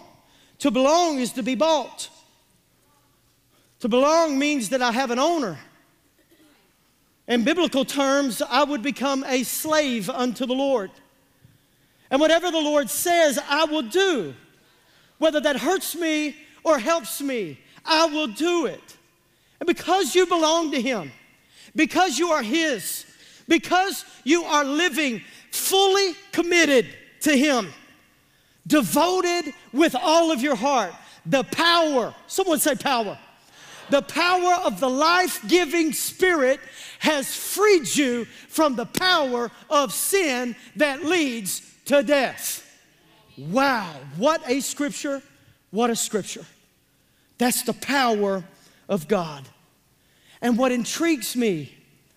To 0.60 0.70
belong 0.70 1.20
is 1.20 1.34
to 1.34 1.44
be 1.44 1.56
bought. 1.56 2.10
To 3.80 3.88
belong 3.88 4.38
means 4.38 4.70
that 4.70 4.82
I 4.82 4.92
have 4.92 5.10
an 5.10 5.18
owner. 5.18 5.58
In 7.28 7.44
biblical 7.44 7.86
terms, 7.86 8.42
I 8.42 8.64
would 8.64 8.82
become 8.82 9.24
a 9.28 9.44
slave 9.44 10.10
unto 10.10 10.46
the 10.46 10.54
Lord. 10.54 10.92
And 12.12 12.20
whatever 12.20 12.52
the 12.52 12.60
Lord 12.60 12.90
says, 12.90 13.40
I 13.50 13.66
will 13.66 13.84
do. 13.84 14.36
Whether 15.20 15.40
that 15.42 15.58
hurts 15.58 15.96
me 15.96 16.36
or 16.64 16.80
helps 16.80 17.22
me, 17.22 17.60
I 17.86 18.06
will 18.08 18.28
do 18.28 18.66
it. 18.66 18.98
And 19.60 19.68
because 19.68 20.16
you 20.16 20.26
belong 20.26 20.72
to 20.72 20.82
Him, 20.82 21.12
because 21.76 22.18
you 22.18 22.32
are 22.32 22.42
His, 22.42 23.06
because 23.48 24.06
you 24.24 24.44
are 24.44 24.64
living 24.64 25.22
fully 25.52 26.14
committed 26.32 26.88
to 27.22 27.38
Him, 27.38 27.72
devoted 28.66 29.54
with 29.74 29.96
all 29.96 30.32
of 30.32 30.42
your 30.42 30.56
heart, 30.56 30.94
the 31.26 31.44
power, 31.44 32.14
someone 32.28 32.60
say 32.60 32.76
power. 32.76 33.18
The 33.90 34.02
power 34.04 34.54
of 34.64 34.80
the 34.80 34.90
life 34.90 35.44
giving 35.48 35.94
Spirit 35.94 36.60
has 37.00 37.36
freed 37.36 37.94
you 37.96 38.26
from 38.48 38.76
the 38.76 38.86
power 38.86 39.52
of 39.70 39.94
sin 39.94 40.56
that 40.76 41.04
leads 41.04 41.62
to 41.86 42.04
death. 42.04 42.69
Wow, 43.48 43.96
what 44.18 44.42
a 44.50 44.60
scripture! 44.60 45.22
What 45.72 45.90
a 45.90 45.96
scripture. 45.96 46.46
That's 47.38 47.64
the 47.64 47.74
power 47.74 48.44
of 48.88 49.08
God. 49.08 49.48
And 50.42 50.58
what 50.58 50.72
intrigues 50.72 51.36
me 51.36 51.74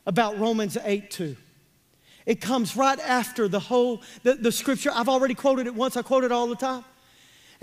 about 0.06 0.38
Romans 0.38 0.76
8 0.82 1.10
2, 1.10 1.36
it 2.24 2.40
comes 2.40 2.76
right 2.76 2.98
after 3.00 3.48
the 3.48 3.60
whole, 3.60 4.02
the, 4.22 4.34
the 4.34 4.52
scripture. 4.52 4.90
I've 4.94 5.08
already 5.08 5.34
quoted 5.34 5.66
it 5.66 5.74
once, 5.74 5.96
I 5.96 6.02
quote 6.02 6.24
it 6.24 6.32
all 6.32 6.46
the 6.46 6.56
time. 6.56 6.84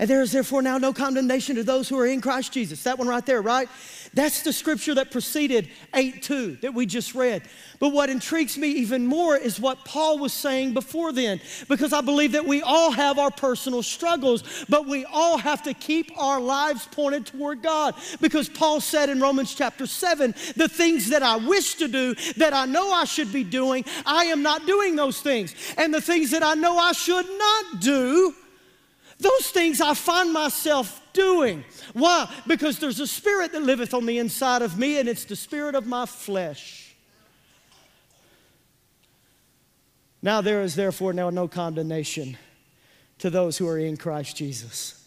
And 0.00 0.08
there 0.08 0.22
is 0.22 0.32
therefore 0.32 0.62
now 0.62 0.78
no 0.78 0.94
condemnation 0.94 1.56
to 1.56 1.62
those 1.62 1.86
who 1.86 1.98
are 1.98 2.06
in 2.06 2.22
Christ 2.22 2.52
Jesus. 2.52 2.82
That 2.84 2.98
one 2.98 3.06
right 3.06 3.24
there, 3.26 3.42
right? 3.42 3.68
That's 4.14 4.40
the 4.40 4.50
scripture 4.50 4.94
that 4.94 5.10
preceded 5.10 5.68
8 5.92 6.22
2 6.22 6.56
that 6.62 6.72
we 6.72 6.86
just 6.86 7.14
read. 7.14 7.42
But 7.80 7.90
what 7.90 8.08
intrigues 8.08 8.56
me 8.56 8.68
even 8.68 9.06
more 9.06 9.36
is 9.36 9.60
what 9.60 9.84
Paul 9.84 10.18
was 10.18 10.32
saying 10.32 10.72
before 10.72 11.12
then, 11.12 11.38
because 11.68 11.92
I 11.92 12.00
believe 12.00 12.32
that 12.32 12.46
we 12.46 12.62
all 12.62 12.90
have 12.92 13.18
our 13.18 13.30
personal 13.30 13.82
struggles, 13.82 14.64
but 14.70 14.86
we 14.86 15.04
all 15.04 15.36
have 15.36 15.62
to 15.64 15.74
keep 15.74 16.10
our 16.16 16.40
lives 16.40 16.88
pointed 16.90 17.26
toward 17.26 17.62
God. 17.62 17.94
Because 18.22 18.48
Paul 18.48 18.80
said 18.80 19.10
in 19.10 19.20
Romans 19.20 19.54
chapter 19.54 19.86
7 19.86 20.34
the 20.56 20.68
things 20.68 21.10
that 21.10 21.22
I 21.22 21.36
wish 21.36 21.74
to 21.74 21.88
do, 21.88 22.14
that 22.38 22.54
I 22.54 22.64
know 22.64 22.90
I 22.90 23.04
should 23.04 23.34
be 23.34 23.44
doing, 23.44 23.84
I 24.06 24.24
am 24.24 24.42
not 24.42 24.66
doing 24.66 24.96
those 24.96 25.20
things. 25.20 25.54
And 25.76 25.92
the 25.92 26.00
things 26.00 26.30
that 26.30 26.42
I 26.42 26.54
know 26.54 26.78
I 26.78 26.92
should 26.92 27.26
not 27.28 27.80
do, 27.82 28.34
those 29.20 29.50
things 29.50 29.80
I 29.80 29.94
find 29.94 30.32
myself 30.32 31.00
doing. 31.12 31.64
Why? 31.92 32.32
Because 32.46 32.78
there's 32.78 33.00
a 33.00 33.06
spirit 33.06 33.52
that 33.52 33.62
liveth 33.62 33.94
on 33.94 34.06
the 34.06 34.18
inside 34.18 34.62
of 34.62 34.78
me, 34.78 34.98
and 34.98 35.08
it's 35.08 35.24
the 35.24 35.36
spirit 35.36 35.74
of 35.74 35.86
my 35.86 36.06
flesh. 36.06 36.94
Now 40.22 40.40
there 40.40 40.62
is 40.62 40.74
therefore 40.74 41.12
now 41.12 41.30
no 41.30 41.48
condemnation 41.48 42.36
to 43.18 43.30
those 43.30 43.56
who 43.56 43.68
are 43.68 43.78
in 43.78 43.96
Christ 43.96 44.36
Jesus. 44.36 45.06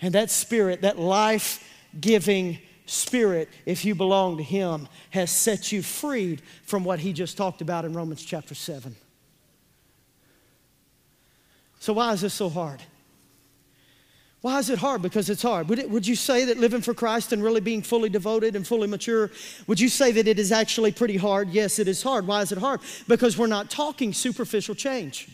And 0.00 0.14
that 0.14 0.30
spirit, 0.30 0.82
that 0.82 0.98
life 0.98 1.64
giving 2.00 2.58
spirit, 2.86 3.48
if 3.66 3.84
you 3.84 3.94
belong 3.94 4.36
to 4.38 4.42
Him, 4.42 4.88
has 5.10 5.30
set 5.30 5.72
you 5.72 5.82
freed 5.82 6.42
from 6.64 6.84
what 6.84 7.00
He 7.00 7.12
just 7.12 7.36
talked 7.36 7.60
about 7.60 7.84
in 7.84 7.92
Romans 7.92 8.22
chapter 8.22 8.54
7. 8.54 8.94
So, 11.80 11.94
why 11.94 12.12
is 12.12 12.20
this 12.20 12.34
so 12.34 12.50
hard? 12.50 12.82
Why 14.42 14.58
is 14.58 14.70
it 14.70 14.78
hard? 14.78 15.02
Because 15.02 15.28
it's 15.28 15.42
hard. 15.42 15.68
Would, 15.68 15.78
it, 15.78 15.90
would 15.90 16.06
you 16.06 16.14
say 16.14 16.44
that 16.46 16.58
living 16.58 16.80
for 16.82 16.94
Christ 16.94 17.32
and 17.32 17.42
really 17.42 17.60
being 17.60 17.82
fully 17.82 18.08
devoted 18.08 18.54
and 18.54 18.66
fully 18.66 18.86
mature, 18.86 19.30
would 19.66 19.80
you 19.80 19.88
say 19.88 20.12
that 20.12 20.28
it 20.28 20.38
is 20.38 20.52
actually 20.52 20.92
pretty 20.92 21.16
hard? 21.16 21.50
Yes, 21.50 21.78
it 21.78 21.88
is 21.88 22.02
hard. 22.02 22.26
Why 22.26 22.42
is 22.42 22.52
it 22.52 22.58
hard? 22.58 22.80
Because 23.08 23.36
we're 23.36 23.48
not 23.48 23.70
talking 23.70 24.12
superficial 24.12 24.74
change. 24.74 25.28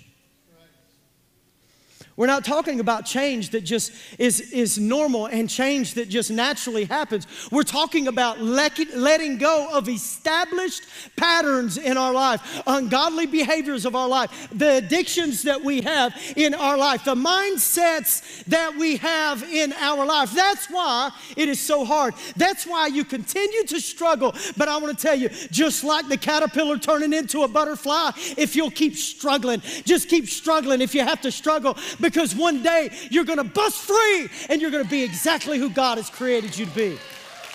We're 2.16 2.26
not 2.26 2.46
talking 2.46 2.81
about 2.81 3.05
change 3.05 3.50
that 3.50 3.61
just 3.61 3.92
is, 4.18 4.40
is 4.52 4.79
normal 4.79 5.26
and 5.26 5.50
change 5.50 5.94
that 5.94 6.09
just 6.09 6.31
naturally 6.31 6.87
happens. 6.87 7.26
We're 7.50 7.62
talking 7.62 8.09
about 8.09 8.40
letting 8.40 9.37
go 9.37 9.68
of 9.70 9.87
established 9.87 10.85
patterns 11.16 11.76
in 11.76 11.98
our 11.98 12.14
life, 12.14 12.62
ungodly 12.66 13.26
behaviors 13.26 13.85
of 13.85 13.94
our 13.94 14.09
life, 14.09 14.48
the 14.50 14.76
addictions 14.76 15.42
that 15.42 15.62
we 15.62 15.83
have 15.83 16.14
in 16.37 16.55
our 16.55 16.79
life, 16.79 17.05
the 17.05 17.14
mindsets 17.14 18.44
that 18.44 18.74
we 18.74 18.96
have 18.96 19.42
in 19.42 19.74
our 19.74 20.07
life. 20.07 20.33
That's 20.33 20.70
why 20.70 21.11
it 21.37 21.50
is 21.50 21.61
so 21.61 21.85
hard. 21.85 22.14
That's 22.35 22.66
why 22.66 22.87
you 22.87 23.05
continue 23.05 23.64
to 23.64 23.79
struggle. 23.79 24.35
But 24.57 24.68
I 24.68 24.79
want 24.79 24.96
to 24.96 25.02
tell 25.02 25.16
you, 25.16 25.29
just 25.50 25.85
like 25.85 26.09
the 26.09 26.16
caterpillar 26.16 26.79
turning 26.79 27.12
into 27.12 27.42
a 27.42 27.48
butterfly, 27.48 28.12
if 28.38 28.57
you'll 28.57 28.70
keep 28.70 28.96
struggling, 28.96 29.61
just 29.85 30.09
keep 30.09 30.29
struggling 30.29 30.81
if 30.81 30.94
you 30.94 31.02
have 31.02 31.20
to 31.20 31.31
struggle 31.31 31.76
because 32.11 32.35
one 32.35 32.62
day 32.62 32.90
you're 33.11 33.25
going 33.25 33.38
to 33.38 33.45
bust 33.45 33.83
free 33.83 34.29
and 34.49 34.62
you're 34.62 34.71
going 34.71 34.85
to 34.85 34.90
be 34.90 35.03
exactly 35.03 35.59
who 35.59 35.71
God 35.71 35.99
has 35.99 36.09
created 36.09 36.57
you 36.57 36.66
to 36.66 36.73
be. 36.73 36.99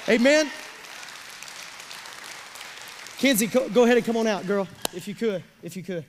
Amen. 0.09 0.49
Kenzie, 3.17 3.47
go 3.47 3.83
ahead 3.83 3.97
and 3.97 4.05
come 4.05 4.17
on 4.17 4.27
out, 4.27 4.47
girl, 4.47 4.67
if 4.95 5.07
you 5.07 5.15
could, 5.15 5.43
if 5.61 5.77
you 5.77 5.83
could. 5.83 6.05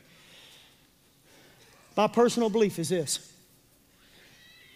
My 1.97 2.07
personal 2.07 2.49
belief 2.49 2.79
is 2.79 2.89
this 2.89 3.33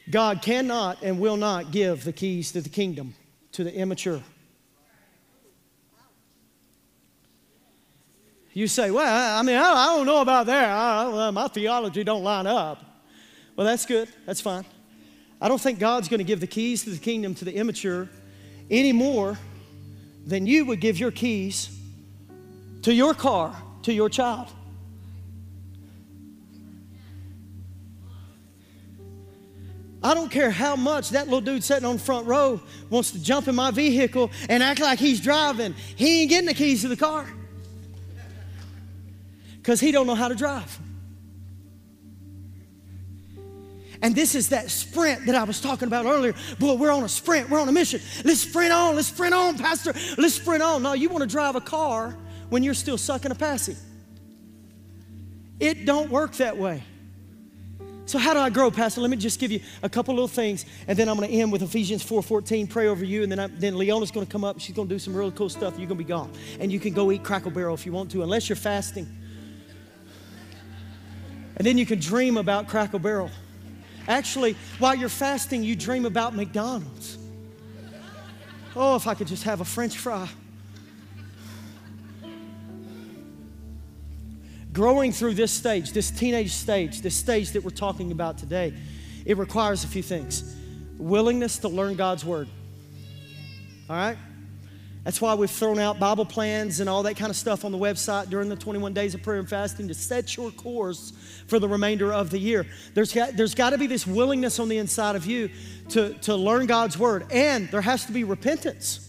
God 0.08 0.42
cannot 0.42 1.02
and 1.02 1.18
will 1.18 1.36
not 1.36 1.72
give 1.72 2.04
the 2.04 2.12
keys 2.12 2.52
to 2.52 2.60
the 2.60 2.68
kingdom 2.68 3.14
to 3.52 3.64
the 3.64 3.74
immature. 3.74 4.22
You 8.52 8.68
say, 8.68 8.90
well, 8.90 9.38
I 9.38 9.42
mean, 9.42 9.56
I 9.56 9.86
don't 9.96 10.06
know 10.06 10.22
about 10.22 10.46
that. 10.46 10.70
I, 10.70 11.30
my 11.30 11.48
theology 11.48 12.04
don't 12.04 12.22
line 12.22 12.46
up. 12.46 12.82
Well, 13.56 13.66
that's 13.66 13.86
good. 13.86 14.08
That's 14.26 14.40
fine. 14.40 14.66
I 15.40 15.48
don't 15.48 15.60
think 15.60 15.78
God's 15.78 16.08
going 16.08 16.18
to 16.18 16.24
give 16.24 16.40
the 16.40 16.46
keys 16.46 16.84
to 16.84 16.90
the 16.90 16.98
kingdom 16.98 17.34
to 17.36 17.44
the 17.44 17.54
immature 17.54 18.08
any 18.70 18.92
more 18.92 19.38
than 20.26 20.46
you 20.46 20.64
would 20.66 20.80
give 20.80 20.98
your 20.98 21.10
keys 21.10 21.76
to 22.82 22.92
your 22.92 23.14
car 23.14 23.56
to 23.82 23.92
your 23.92 24.08
child. 24.08 24.48
I 30.02 30.14
don't 30.14 30.30
care 30.30 30.50
how 30.50 30.76
much 30.76 31.10
that 31.10 31.24
little 31.24 31.40
dude 31.40 31.64
sitting 31.64 31.84
on 31.84 31.96
the 31.96 32.02
front 32.02 32.26
row 32.26 32.60
wants 32.90 33.10
to 33.10 33.22
jump 33.22 33.48
in 33.48 33.54
my 33.54 33.72
vehicle 33.72 34.30
and 34.48 34.62
act 34.62 34.80
like 34.80 34.98
he's 34.98 35.20
driving. 35.20 35.74
He 35.96 36.22
ain't 36.22 36.30
getting 36.30 36.46
the 36.46 36.54
keys 36.54 36.82
to 36.82 36.88
the 36.88 36.96
car 36.96 37.26
because 39.56 39.80
he 39.80 39.90
don't 39.90 40.06
know 40.06 40.14
how 40.14 40.28
to 40.28 40.36
drive. 40.36 40.78
And 44.02 44.14
this 44.14 44.34
is 44.34 44.50
that 44.50 44.70
sprint 44.70 45.26
that 45.26 45.34
I 45.34 45.44
was 45.44 45.60
talking 45.60 45.88
about 45.88 46.06
earlier. 46.06 46.34
Boy, 46.58 46.74
we're 46.74 46.92
on 46.92 47.02
a 47.02 47.08
sprint. 47.08 47.48
We're 47.48 47.60
on 47.60 47.68
a 47.68 47.72
mission. 47.72 48.00
Let's 48.24 48.40
sprint 48.40 48.72
on. 48.72 48.94
Let's 48.94 49.08
sprint 49.08 49.34
on, 49.34 49.58
Pastor. 49.58 49.94
Let's 50.18 50.34
sprint 50.34 50.62
on. 50.62 50.82
No, 50.82 50.92
you 50.92 51.08
want 51.08 51.22
to 51.22 51.28
drive 51.28 51.56
a 51.56 51.60
car 51.60 52.16
when 52.50 52.62
you're 52.62 52.74
still 52.74 52.98
sucking 52.98 53.30
a 53.30 53.34
passy. 53.34 53.76
It 55.58 55.86
don't 55.86 56.10
work 56.10 56.34
that 56.34 56.56
way. 56.56 56.82
So 58.04 58.18
how 58.18 58.34
do 58.34 58.40
I 58.40 58.50
grow, 58.50 58.70
Pastor? 58.70 59.00
Let 59.00 59.10
me 59.10 59.16
just 59.16 59.40
give 59.40 59.50
you 59.50 59.60
a 59.82 59.88
couple 59.88 60.14
little 60.14 60.28
things, 60.28 60.64
and 60.86 60.96
then 60.96 61.08
I'm 61.08 61.16
going 61.16 61.28
to 61.28 61.34
end 61.34 61.50
with 61.50 61.62
Ephesians 61.62 62.04
4:14. 62.04 62.70
Pray 62.70 62.86
over 62.86 63.04
you, 63.04 63.24
and 63.24 63.32
then 63.32 63.40
I, 63.40 63.48
then 63.48 63.76
Leona's 63.76 64.12
going 64.12 64.24
to 64.24 64.30
come 64.30 64.44
up. 64.44 64.60
She's 64.60 64.76
going 64.76 64.86
to 64.86 64.94
do 64.94 64.98
some 65.00 65.12
really 65.12 65.32
cool 65.32 65.48
stuff. 65.48 65.76
You're 65.76 65.88
going 65.88 65.98
to 65.98 66.04
be 66.04 66.08
gone, 66.08 66.30
and 66.60 66.70
you 66.70 66.78
can 66.78 66.94
go 66.94 67.10
eat 67.10 67.24
Cracker 67.24 67.50
Barrel 67.50 67.74
if 67.74 67.84
you 67.84 67.90
want 67.90 68.12
to, 68.12 68.22
unless 68.22 68.48
you're 68.48 68.54
fasting. 68.54 69.08
And 71.56 71.66
then 71.66 71.78
you 71.78 71.86
can 71.86 71.98
dream 71.98 72.36
about 72.36 72.68
Cracker 72.68 73.00
Barrel. 73.00 73.30
Actually, 74.08 74.56
while 74.78 74.94
you're 74.94 75.08
fasting, 75.08 75.62
you 75.62 75.74
dream 75.74 76.06
about 76.06 76.34
McDonald's. 76.34 77.18
Oh, 78.74 78.96
if 78.96 79.06
I 79.06 79.14
could 79.14 79.26
just 79.26 79.44
have 79.44 79.60
a 79.60 79.64
french 79.64 79.96
fry. 79.96 80.28
Growing 84.72 85.10
through 85.12 85.34
this 85.34 85.50
stage, 85.50 85.92
this 85.92 86.10
teenage 86.10 86.52
stage, 86.52 87.00
this 87.00 87.16
stage 87.16 87.52
that 87.52 87.64
we're 87.64 87.70
talking 87.70 88.12
about 88.12 88.36
today, 88.36 88.74
it 89.24 89.38
requires 89.38 89.84
a 89.84 89.88
few 89.88 90.02
things 90.02 90.54
willingness 90.98 91.58
to 91.58 91.68
learn 91.68 91.94
God's 91.96 92.24
word. 92.24 92.48
All 93.88 93.96
right? 93.96 94.16
That's 95.06 95.20
why 95.20 95.34
we've 95.34 95.48
thrown 95.48 95.78
out 95.78 96.00
Bible 96.00 96.24
plans 96.24 96.80
and 96.80 96.90
all 96.90 97.04
that 97.04 97.16
kind 97.16 97.30
of 97.30 97.36
stuff 97.36 97.64
on 97.64 97.70
the 97.70 97.78
website 97.78 98.28
during 98.28 98.48
the 98.48 98.56
21 98.56 98.92
days 98.92 99.14
of 99.14 99.22
prayer 99.22 99.38
and 99.38 99.48
fasting 99.48 99.86
to 99.86 99.94
set 99.94 100.36
your 100.36 100.50
course 100.50 101.12
for 101.46 101.60
the 101.60 101.68
remainder 101.68 102.12
of 102.12 102.30
the 102.30 102.40
year. 102.40 102.66
There's 102.92 103.12
got, 103.12 103.36
there's 103.36 103.54
got 103.54 103.70
to 103.70 103.78
be 103.78 103.86
this 103.86 104.04
willingness 104.04 104.58
on 104.58 104.68
the 104.68 104.78
inside 104.78 105.14
of 105.14 105.24
you 105.24 105.48
to, 105.90 106.14
to 106.22 106.34
learn 106.34 106.66
God's 106.66 106.98
word, 106.98 107.24
and 107.30 107.70
there 107.70 107.82
has 107.82 108.04
to 108.06 108.12
be 108.12 108.24
repentance 108.24 109.08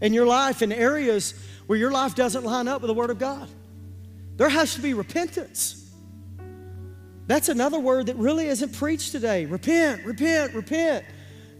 in 0.00 0.14
your 0.14 0.24
life 0.24 0.62
in 0.62 0.72
areas 0.72 1.34
where 1.66 1.78
your 1.78 1.90
life 1.90 2.14
doesn't 2.14 2.44
line 2.44 2.66
up 2.66 2.80
with 2.80 2.88
the 2.88 2.94
Word 2.94 3.10
of 3.10 3.18
God. 3.18 3.46
There 4.38 4.48
has 4.48 4.74
to 4.76 4.80
be 4.80 4.94
repentance. 4.94 5.92
That's 7.26 7.50
another 7.50 7.78
word 7.78 8.06
that 8.06 8.16
really 8.16 8.46
isn't 8.46 8.72
preached 8.72 9.12
today. 9.12 9.44
Repent, 9.44 10.06
repent, 10.06 10.54
repent. 10.54 11.04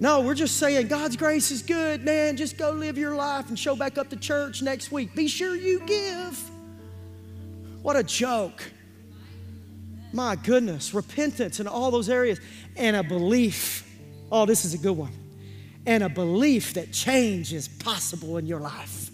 No, 0.00 0.22
we're 0.22 0.34
just 0.34 0.56
saying 0.56 0.88
God's 0.88 1.14
grace 1.14 1.50
is 1.50 1.60
good, 1.60 2.02
man. 2.02 2.38
Just 2.38 2.56
go 2.56 2.70
live 2.70 2.96
your 2.96 3.14
life 3.14 3.50
and 3.50 3.58
show 3.58 3.76
back 3.76 3.98
up 3.98 4.08
to 4.08 4.16
church 4.16 4.62
next 4.62 4.90
week. 4.90 5.14
Be 5.14 5.28
sure 5.28 5.54
you 5.54 5.80
give. 5.80 6.50
What 7.82 7.96
a 7.96 8.02
joke. 8.02 8.62
My 10.14 10.36
goodness, 10.36 10.94
repentance 10.94 11.60
in 11.60 11.68
all 11.68 11.90
those 11.90 12.08
areas 12.08 12.40
and 12.76 12.96
a 12.96 13.02
belief. 13.02 13.86
Oh, 14.32 14.46
this 14.46 14.64
is 14.64 14.72
a 14.72 14.78
good 14.78 14.96
one. 14.96 15.12
And 15.84 16.02
a 16.02 16.08
belief 16.08 16.74
that 16.74 16.92
change 16.92 17.52
is 17.52 17.68
possible 17.68 18.38
in 18.38 18.46
your 18.46 18.60
life. 18.60 19.10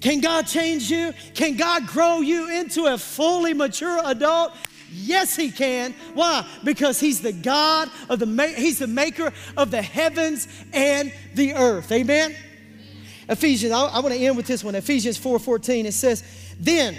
Can 0.00 0.20
God 0.20 0.46
change 0.46 0.90
you? 0.90 1.12
Can 1.34 1.56
God 1.56 1.86
grow 1.86 2.20
you 2.20 2.50
into 2.58 2.86
a 2.86 2.98
fully 2.98 3.54
mature 3.54 4.00
adult? 4.04 4.52
Yes, 4.92 5.36
he 5.36 5.50
can. 5.50 5.94
Why? 6.14 6.46
Because 6.64 6.98
he's 6.98 7.20
the 7.20 7.32
God 7.32 7.90
of 8.08 8.18
the 8.18 8.54
he's 8.56 8.78
the 8.78 8.86
maker 8.86 9.32
of 9.56 9.70
the 9.70 9.82
heavens 9.82 10.48
and 10.72 11.12
the 11.34 11.54
earth. 11.54 11.90
Amen. 11.92 12.34
Ephesians, 13.28 13.72
I, 13.72 13.84
I 13.86 14.00
want 14.00 14.14
to 14.14 14.20
end 14.20 14.36
with 14.36 14.46
this 14.46 14.64
one. 14.64 14.74
Ephesians 14.74 15.18
4:14. 15.18 15.84
it 15.84 15.92
says, 15.92 16.24
"Then 16.58 16.96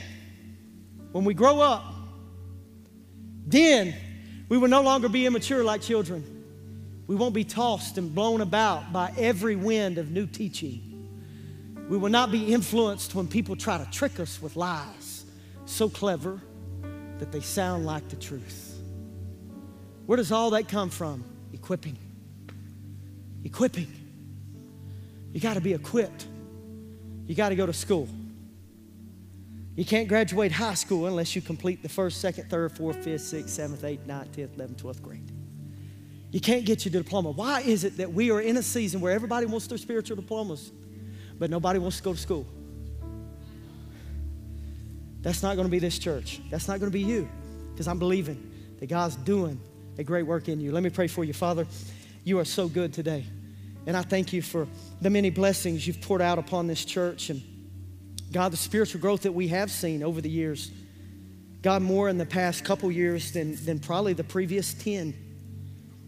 when 1.12 1.26
we 1.26 1.34
grow 1.34 1.60
up, 1.60 1.84
then 3.46 3.94
we 4.48 4.58
will 4.58 4.70
no 4.70 4.82
longer 4.82 5.10
be 5.10 5.26
immature 5.26 5.64
like 5.64 5.82
children. 5.82 6.24
We 7.08 7.16
won't 7.16 7.34
be 7.34 7.44
tossed 7.44 7.98
and 7.98 8.16
blown 8.16 8.40
about 8.40 8.94
by 8.94 9.14
every 9.18 9.58
wind 9.58 9.98
of 9.98 10.12
new 10.12 10.26
teaching. 10.26 10.88
We 11.90 11.98
will 11.98 12.10
not 12.10 12.32
be 12.32 12.54
influenced 12.54 13.14
when 13.16 13.28
people 13.28 13.58
try 13.58 13.78
to 13.78 13.90
trick 13.92 14.18
us 14.20 14.42
with 14.42 14.56
lies 14.56 15.26
so 15.66 15.90
clever 15.90 16.40
that 17.22 17.32
they 17.32 17.40
sound 17.40 17.86
like 17.86 18.10
the 18.10 18.16
truth. 18.16 18.76
Where 20.08 20.18
does 20.18 20.32
all 20.32 20.50
that 20.50 20.68
come 20.68 20.90
from? 20.90 21.24
Equipping. 21.54 21.96
Equipping. 23.44 23.94
You 25.32 25.40
got 25.40 25.54
to 25.54 25.62
be 25.62 25.74
equipped. 25.74 26.26
You 27.28 27.36
got 27.36 27.50
to 27.50 27.56
go 27.56 27.68
to 27.68 27.74
school. 27.74 28.10
You 29.76 29.86
can't 29.86 30.08
graduate 30.08 30.52
high 30.52 30.74
school 30.74 31.06
unless 31.06 31.36
you 31.36 31.44
complete 31.44 31.84
the 31.84 31.90
first, 31.90 32.22
second, 32.22 32.50
third, 32.50 32.76
fourth, 32.76 33.04
fifth, 33.04 33.22
sixth, 33.22 33.52
seventh, 33.52 33.84
eighth, 33.84 34.08
ninth, 34.08 34.32
tenth, 34.36 34.56
eleventh, 34.56 34.80
twelfth 34.80 35.04
grade. 35.04 35.32
You 36.32 36.40
can't 36.42 36.66
get 36.66 36.86
your 36.86 36.92
diploma. 36.92 37.30
Why 37.30 37.62
is 37.62 37.84
it 37.84 37.98
that 37.98 38.12
we 38.12 38.32
are 38.32 38.42
in 38.42 38.58
a 38.58 38.64
season 38.64 39.00
where 39.00 39.14
everybody 39.14 39.46
wants 39.46 39.68
their 39.68 39.78
spiritual 39.78 40.16
diplomas, 40.16 40.72
but 41.38 41.52
nobody 41.52 41.78
wants 41.78 41.98
to 41.98 42.04
go 42.04 42.14
to 42.14 42.20
school? 42.20 42.48
That's 45.22 45.44
not 45.44 45.56
going 45.56 45.68
to 45.68 45.72
be 45.72 45.80
this 45.80 46.00
church. 46.00 46.42
That's 46.50 46.68
not 46.68 46.80
going 46.80 46.92
to 46.92 46.98
be 46.98 47.04
you, 47.04 47.30
because 47.72 47.88
I'm 47.88 48.00
believing 48.00 48.52
that 48.80 48.88
God's 48.88 49.16
doing 49.18 49.60
a 49.98 50.04
great 50.04 50.24
work 50.24 50.50
in 50.50 50.60
you. 50.60 50.72
Let 50.72 50.84
me 50.84 50.90
pray 50.90 51.08
for 51.08 51.24
you, 51.24 51.34
Father. 51.34 51.68
You 52.24 52.40
are 52.40 52.46
so 52.46 52.68
good 52.68 52.94
today. 52.94 53.26
And 53.86 53.98
I 53.98 54.02
thank 54.02 54.34
you 54.34 54.42
for 54.42 54.68
the 55.02 55.10
many 55.10 55.30
blessings 55.30 55.86
you've 55.86 56.02
poured 56.02 56.22
out 56.22 56.40
upon 56.40 56.68
this 56.68 56.86
church 56.86 57.30
and 57.30 57.42
God, 58.32 58.54
the 58.54 58.58
spiritual 58.58 59.02
growth 59.02 59.24
that 59.24 59.34
we 59.34 59.50
have 59.50 59.70
seen 59.70 60.04
over 60.04 60.22
the 60.22 60.30
years. 60.30 60.72
God, 61.62 61.82
more 61.82 62.08
in 62.08 62.18
the 62.18 62.26
past 62.26 62.64
couple 62.64 62.90
years 62.92 63.34
than, 63.34 63.56
than 63.66 63.80
probably 63.80 64.14
the 64.14 64.24
previous 64.24 64.74
10. 64.74 65.14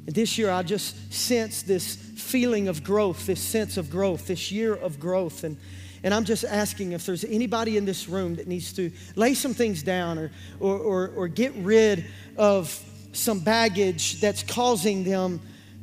And 0.06 0.16
this 0.16 0.38
year, 0.38 0.50
I 0.50 0.64
just 0.64 1.14
sense 1.14 1.64
this 1.64 1.96
feeling 1.96 2.68
of 2.68 2.84
growth, 2.84 3.26
this 3.26 3.42
sense 3.42 3.78
of 3.78 3.90
growth, 3.90 4.28
this 4.28 4.52
year 4.52 4.74
of 4.74 5.00
growth. 5.00 5.44
And, 5.44 5.58
and 6.04 6.14
I'm 6.14 6.26
just 6.26 6.44
asking 6.44 6.92
if 6.92 7.06
there's 7.06 7.24
anybody 7.24 7.78
in 7.78 7.86
this 7.86 8.10
room 8.10 8.36
that 8.36 8.48
needs 8.48 8.74
to 8.74 8.92
lay 9.16 9.34
some 9.34 9.54
things 9.54 9.84
down 9.84 10.20
or, 10.20 10.32
or, 10.60 10.78
or, 10.78 11.08
or 11.16 11.28
get 11.30 11.54
rid 11.56 12.06
of 12.38 12.78
some 13.14 13.40
baggage 13.40 14.20
that's 14.20 14.44
causing 14.44 15.04
them 15.06 15.40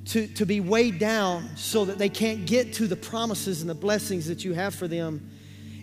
to, 0.06 0.26
to 0.26 0.44
be 0.44 0.60
weighed 0.60 0.98
down 0.98 1.48
so 1.56 1.84
that 1.86 1.96
they 1.96 2.08
can't 2.08 2.44
get 2.44 2.74
to 2.74 2.86
the 2.86 2.96
promises 2.96 3.62
and 3.62 3.70
the 3.70 3.74
blessings 3.74 4.26
that 4.26 4.44
you 4.44 4.52
have 4.52 4.74
for 4.74 4.88
them 4.88 5.30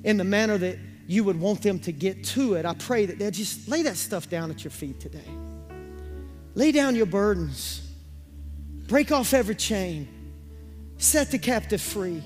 in 0.04 0.18
the 0.18 0.24
manner 0.24 0.58
that 0.58 0.78
you 1.08 1.24
would 1.24 1.40
want 1.40 1.62
them 1.62 1.80
to 1.80 1.92
get 1.92 2.24
to 2.24 2.56
it. 2.56 2.66
I 2.66 2.74
pray 2.74 3.06
that 3.06 3.18
they'll 3.18 3.32
just 3.32 3.68
lay 3.68 3.82
that 3.84 3.98
stuff 3.98 4.30
down 4.30 4.52
at 4.52 4.64
your 4.64 4.72
feet 4.72 5.00
today. 5.00 5.24
Lay 6.54 6.72
down 6.72 6.96
your 6.96 7.06
burdens, 7.06 7.82
break 8.88 9.12
off 9.12 9.34
every 9.34 9.56
chain, 9.56 10.08
set 10.98 11.32
the 11.32 11.40
captive 11.40 11.82
free, 11.82 12.24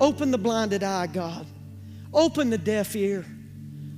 open 0.00 0.30
the 0.30 0.38
blinded 0.38 0.82
eye, 0.82 1.06
God, 1.06 1.46
open 2.12 2.50
the 2.50 2.58
deaf 2.58 2.94
ear. 2.96 3.24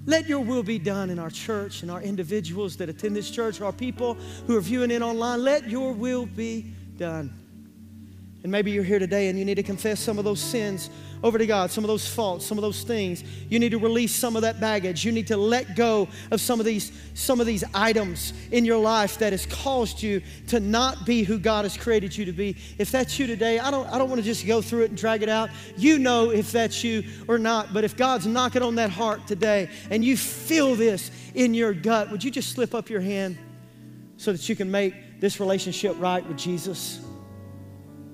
Let 0.07 0.29
your 0.29 0.41
will 0.41 0.63
be 0.63 0.79
done 0.79 1.11
in 1.11 1.19
our 1.19 1.31
church 1.31 1.83
and 1.83 1.91
our 1.91 2.01
individuals 2.01 2.77
that 2.77 2.89
attend 2.89 3.17
this 3.17 3.31
church, 3.31 3.61
our 3.61 3.73
people 3.73 4.15
who 4.47 4.57
are 4.57 4.61
viewing 4.61 4.93
it 4.93 5.03
online. 5.03 5.43
Let 5.43 5.69
your 5.69 5.93
will 5.93 6.27
be 6.27 6.63
done. 6.97 7.46
And 8.43 8.53
maybe 8.53 8.71
you're 8.71 8.85
here 8.85 9.01
today 9.01 9.29
and 9.29 9.39
you 9.39 9.45
need 9.45 9.57
to 9.57 9.63
confess 9.63 9.99
some 9.99 10.19
of 10.19 10.25
those 10.25 10.41
sins 10.41 10.91
over 11.23 11.39
to 11.39 11.47
God, 11.47 11.71
some 11.71 11.83
of 11.83 11.89
those 11.89 12.07
faults, 12.07 12.47
some 12.47 12.59
of 12.59 12.63
those 12.63 12.85
things. 12.85 13.25
You 13.49 13.59
need 13.59 13.71
to 13.71 13.79
release 13.79 14.15
some 14.15 14.37
of 14.37 14.43
that 14.43 14.61
baggage. 14.61 15.05
You 15.05 15.11
need 15.11 15.27
to 15.29 15.37
let 15.37 15.75
go 15.75 16.07
of 16.31 16.41
some 16.41 16.61
of 16.61 16.67
these 16.67 16.93
some 17.15 17.41
of 17.41 17.47
these 17.47 17.65
items 17.75 18.33
in 18.53 18.65
your 18.65 18.79
life 18.79 19.19
that 19.19 19.33
has 19.33 19.47
caused 19.47 20.03
you 20.03 20.23
to 20.49 20.61
not 20.61 21.05
be 21.05 21.25
who 21.25 21.39
God 21.39 21.65
has 21.65 21.77
created 21.77 22.17
you 22.17 22.25
to 22.27 22.33
be. 22.33 22.57
If 22.79 22.93
that's 22.93 23.19
you 23.19 23.27
today, 23.27 23.59
I 23.59 23.71
don't 23.71 23.89
I 23.89 23.99
don't 23.99 24.09
want 24.09 24.21
to 24.21 24.25
just 24.25 24.47
go 24.47 24.63
through 24.63 24.83
it 24.83 24.91
and 24.91 24.99
drag 24.99 25.23
it 25.23 25.29
out. 25.29 25.51
You 25.77 25.99
know 25.99 26.31
if 26.31 26.53
that's 26.53 26.85
you 26.85 27.03
or 27.27 27.39
not. 27.39 27.75
But 27.75 27.83
if 27.83 27.97
God's 27.97 28.27
knocking 28.27 28.63
on 28.63 28.77
that 28.77 28.91
heart 28.91 29.27
today 29.27 29.71
and 29.91 30.05
you 30.05 30.17
feel 30.17 30.77
this 30.77 31.11
in 31.35 31.55
your 31.55 31.73
gut, 31.73 32.11
would 32.11 32.23
you 32.23 32.31
just 32.31 32.51
slip 32.51 32.75
up 32.75 32.91
your 32.91 33.01
hand 33.01 33.39
so 34.19 34.31
that 34.31 34.49
you 34.49 34.55
can 34.55 34.71
make 34.71 35.21
this 35.21 35.41
relationship 35.41 35.97
right 35.99 36.25
with 36.29 36.37
Jesus? 36.37 37.01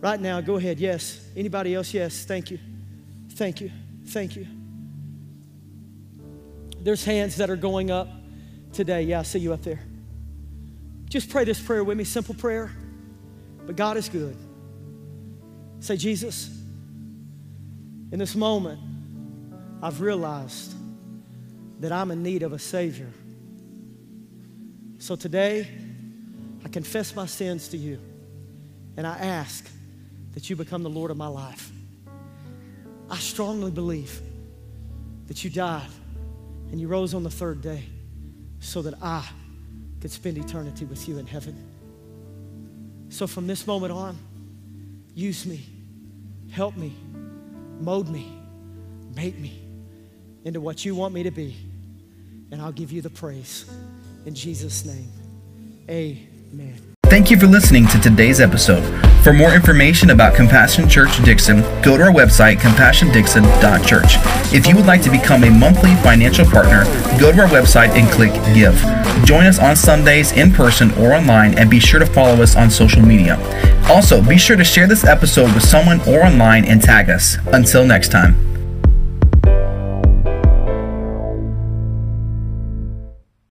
Right 0.02 0.20
now, 0.20 0.40
go 0.40 0.56
ahead. 0.56 0.80
Yes. 0.80 1.24
Anybody 1.36 1.76
else? 1.76 1.94
Yes. 1.94 2.24
Thank 2.24 2.50
you. 2.50 2.58
Thank 3.30 3.60
you. 3.60 3.70
Thank 4.06 4.34
you. 4.34 4.48
There's 6.80 7.04
hands 7.04 7.36
that 7.36 7.48
are 7.50 7.56
going 7.56 7.92
up 7.92 8.08
today. 8.72 9.02
Yeah, 9.02 9.20
I 9.20 9.22
see 9.22 9.38
you 9.38 9.52
up 9.52 9.62
there. 9.62 9.78
Just 11.08 11.30
pray 11.30 11.44
this 11.44 11.60
prayer 11.60 11.84
with 11.84 11.96
me, 11.96 12.02
simple 12.02 12.34
prayer. 12.34 12.72
But 13.64 13.76
God 13.76 13.96
is 13.96 14.08
good. 14.08 14.36
Say, 15.78 15.96
Jesus, 15.96 16.48
in 18.10 18.18
this 18.18 18.34
moment, 18.34 18.80
I've 19.80 20.00
realized 20.00 20.74
that 21.78 21.92
I'm 21.92 22.10
in 22.10 22.24
need 22.24 22.42
of 22.42 22.52
a 22.52 22.58
Savior. 22.58 23.10
So 24.98 25.14
today, 25.14 25.68
I 26.64 26.68
confess 26.68 27.14
my 27.14 27.26
sins 27.26 27.68
to 27.68 27.76
you, 27.76 28.00
and 28.96 29.06
I 29.06 29.16
ask 29.18 29.68
that 30.32 30.48
you 30.48 30.56
become 30.56 30.82
the 30.82 30.90
Lord 30.90 31.10
of 31.10 31.16
my 31.16 31.26
life. 31.26 31.70
I 33.10 33.18
strongly 33.18 33.70
believe 33.70 34.20
that 35.26 35.44
you 35.44 35.50
died 35.50 35.88
and 36.70 36.80
you 36.80 36.88
rose 36.88 37.14
on 37.14 37.22
the 37.22 37.30
third 37.30 37.60
day 37.60 37.84
so 38.60 38.82
that 38.82 38.94
I 39.02 39.26
could 40.00 40.10
spend 40.10 40.38
eternity 40.38 40.84
with 40.84 41.08
you 41.08 41.18
in 41.18 41.26
heaven. 41.26 41.56
So 43.10 43.26
from 43.26 43.46
this 43.46 43.66
moment 43.66 43.92
on, 43.92 44.18
use 45.14 45.44
me, 45.44 45.66
help 46.50 46.76
me, 46.76 46.96
mold 47.80 48.08
me, 48.08 48.32
make 49.14 49.38
me 49.38 49.60
into 50.44 50.60
what 50.60 50.84
you 50.84 50.94
want 50.94 51.12
me 51.12 51.22
to 51.22 51.30
be. 51.30 51.56
And 52.50 52.60
I'll 52.60 52.72
give 52.72 52.90
you 52.92 53.02
the 53.02 53.10
praise. 53.10 53.70
In 54.26 54.34
Jesus' 54.34 54.84
name, 54.84 55.10
amen. 55.88 56.91
Thank 57.12 57.30
you 57.30 57.38
for 57.38 57.46
listening 57.46 57.86
to 57.88 58.00
today's 58.00 58.40
episode. 58.40 58.80
For 59.22 59.34
more 59.34 59.52
information 59.54 60.08
about 60.08 60.34
Compassion 60.34 60.88
Church 60.88 61.22
Dixon, 61.22 61.60
go 61.82 61.98
to 61.98 62.04
our 62.04 62.10
website, 62.10 62.56
compassiondixon.church. 62.56 64.14
If 64.54 64.66
you 64.66 64.74
would 64.74 64.86
like 64.86 65.02
to 65.02 65.10
become 65.10 65.44
a 65.44 65.50
monthly 65.50 65.94
financial 65.96 66.46
partner, 66.46 66.84
go 67.20 67.30
to 67.30 67.42
our 67.42 67.48
website 67.48 67.90
and 67.90 68.10
click 68.10 68.32
Give. 68.54 68.74
Join 69.26 69.44
us 69.44 69.58
on 69.58 69.76
Sundays 69.76 70.32
in 70.32 70.52
person 70.52 70.90
or 70.92 71.12
online, 71.12 71.58
and 71.58 71.68
be 71.68 71.78
sure 71.78 72.00
to 72.00 72.06
follow 72.06 72.42
us 72.42 72.56
on 72.56 72.70
social 72.70 73.02
media. 73.02 73.36
Also, 73.90 74.22
be 74.22 74.38
sure 74.38 74.56
to 74.56 74.64
share 74.64 74.86
this 74.86 75.04
episode 75.04 75.52
with 75.52 75.64
someone 75.64 76.00
or 76.08 76.24
online 76.24 76.64
and 76.64 76.80
tag 76.80 77.10
us. 77.10 77.36
Until 77.48 77.84
next 77.84 78.08
time. 78.08 78.51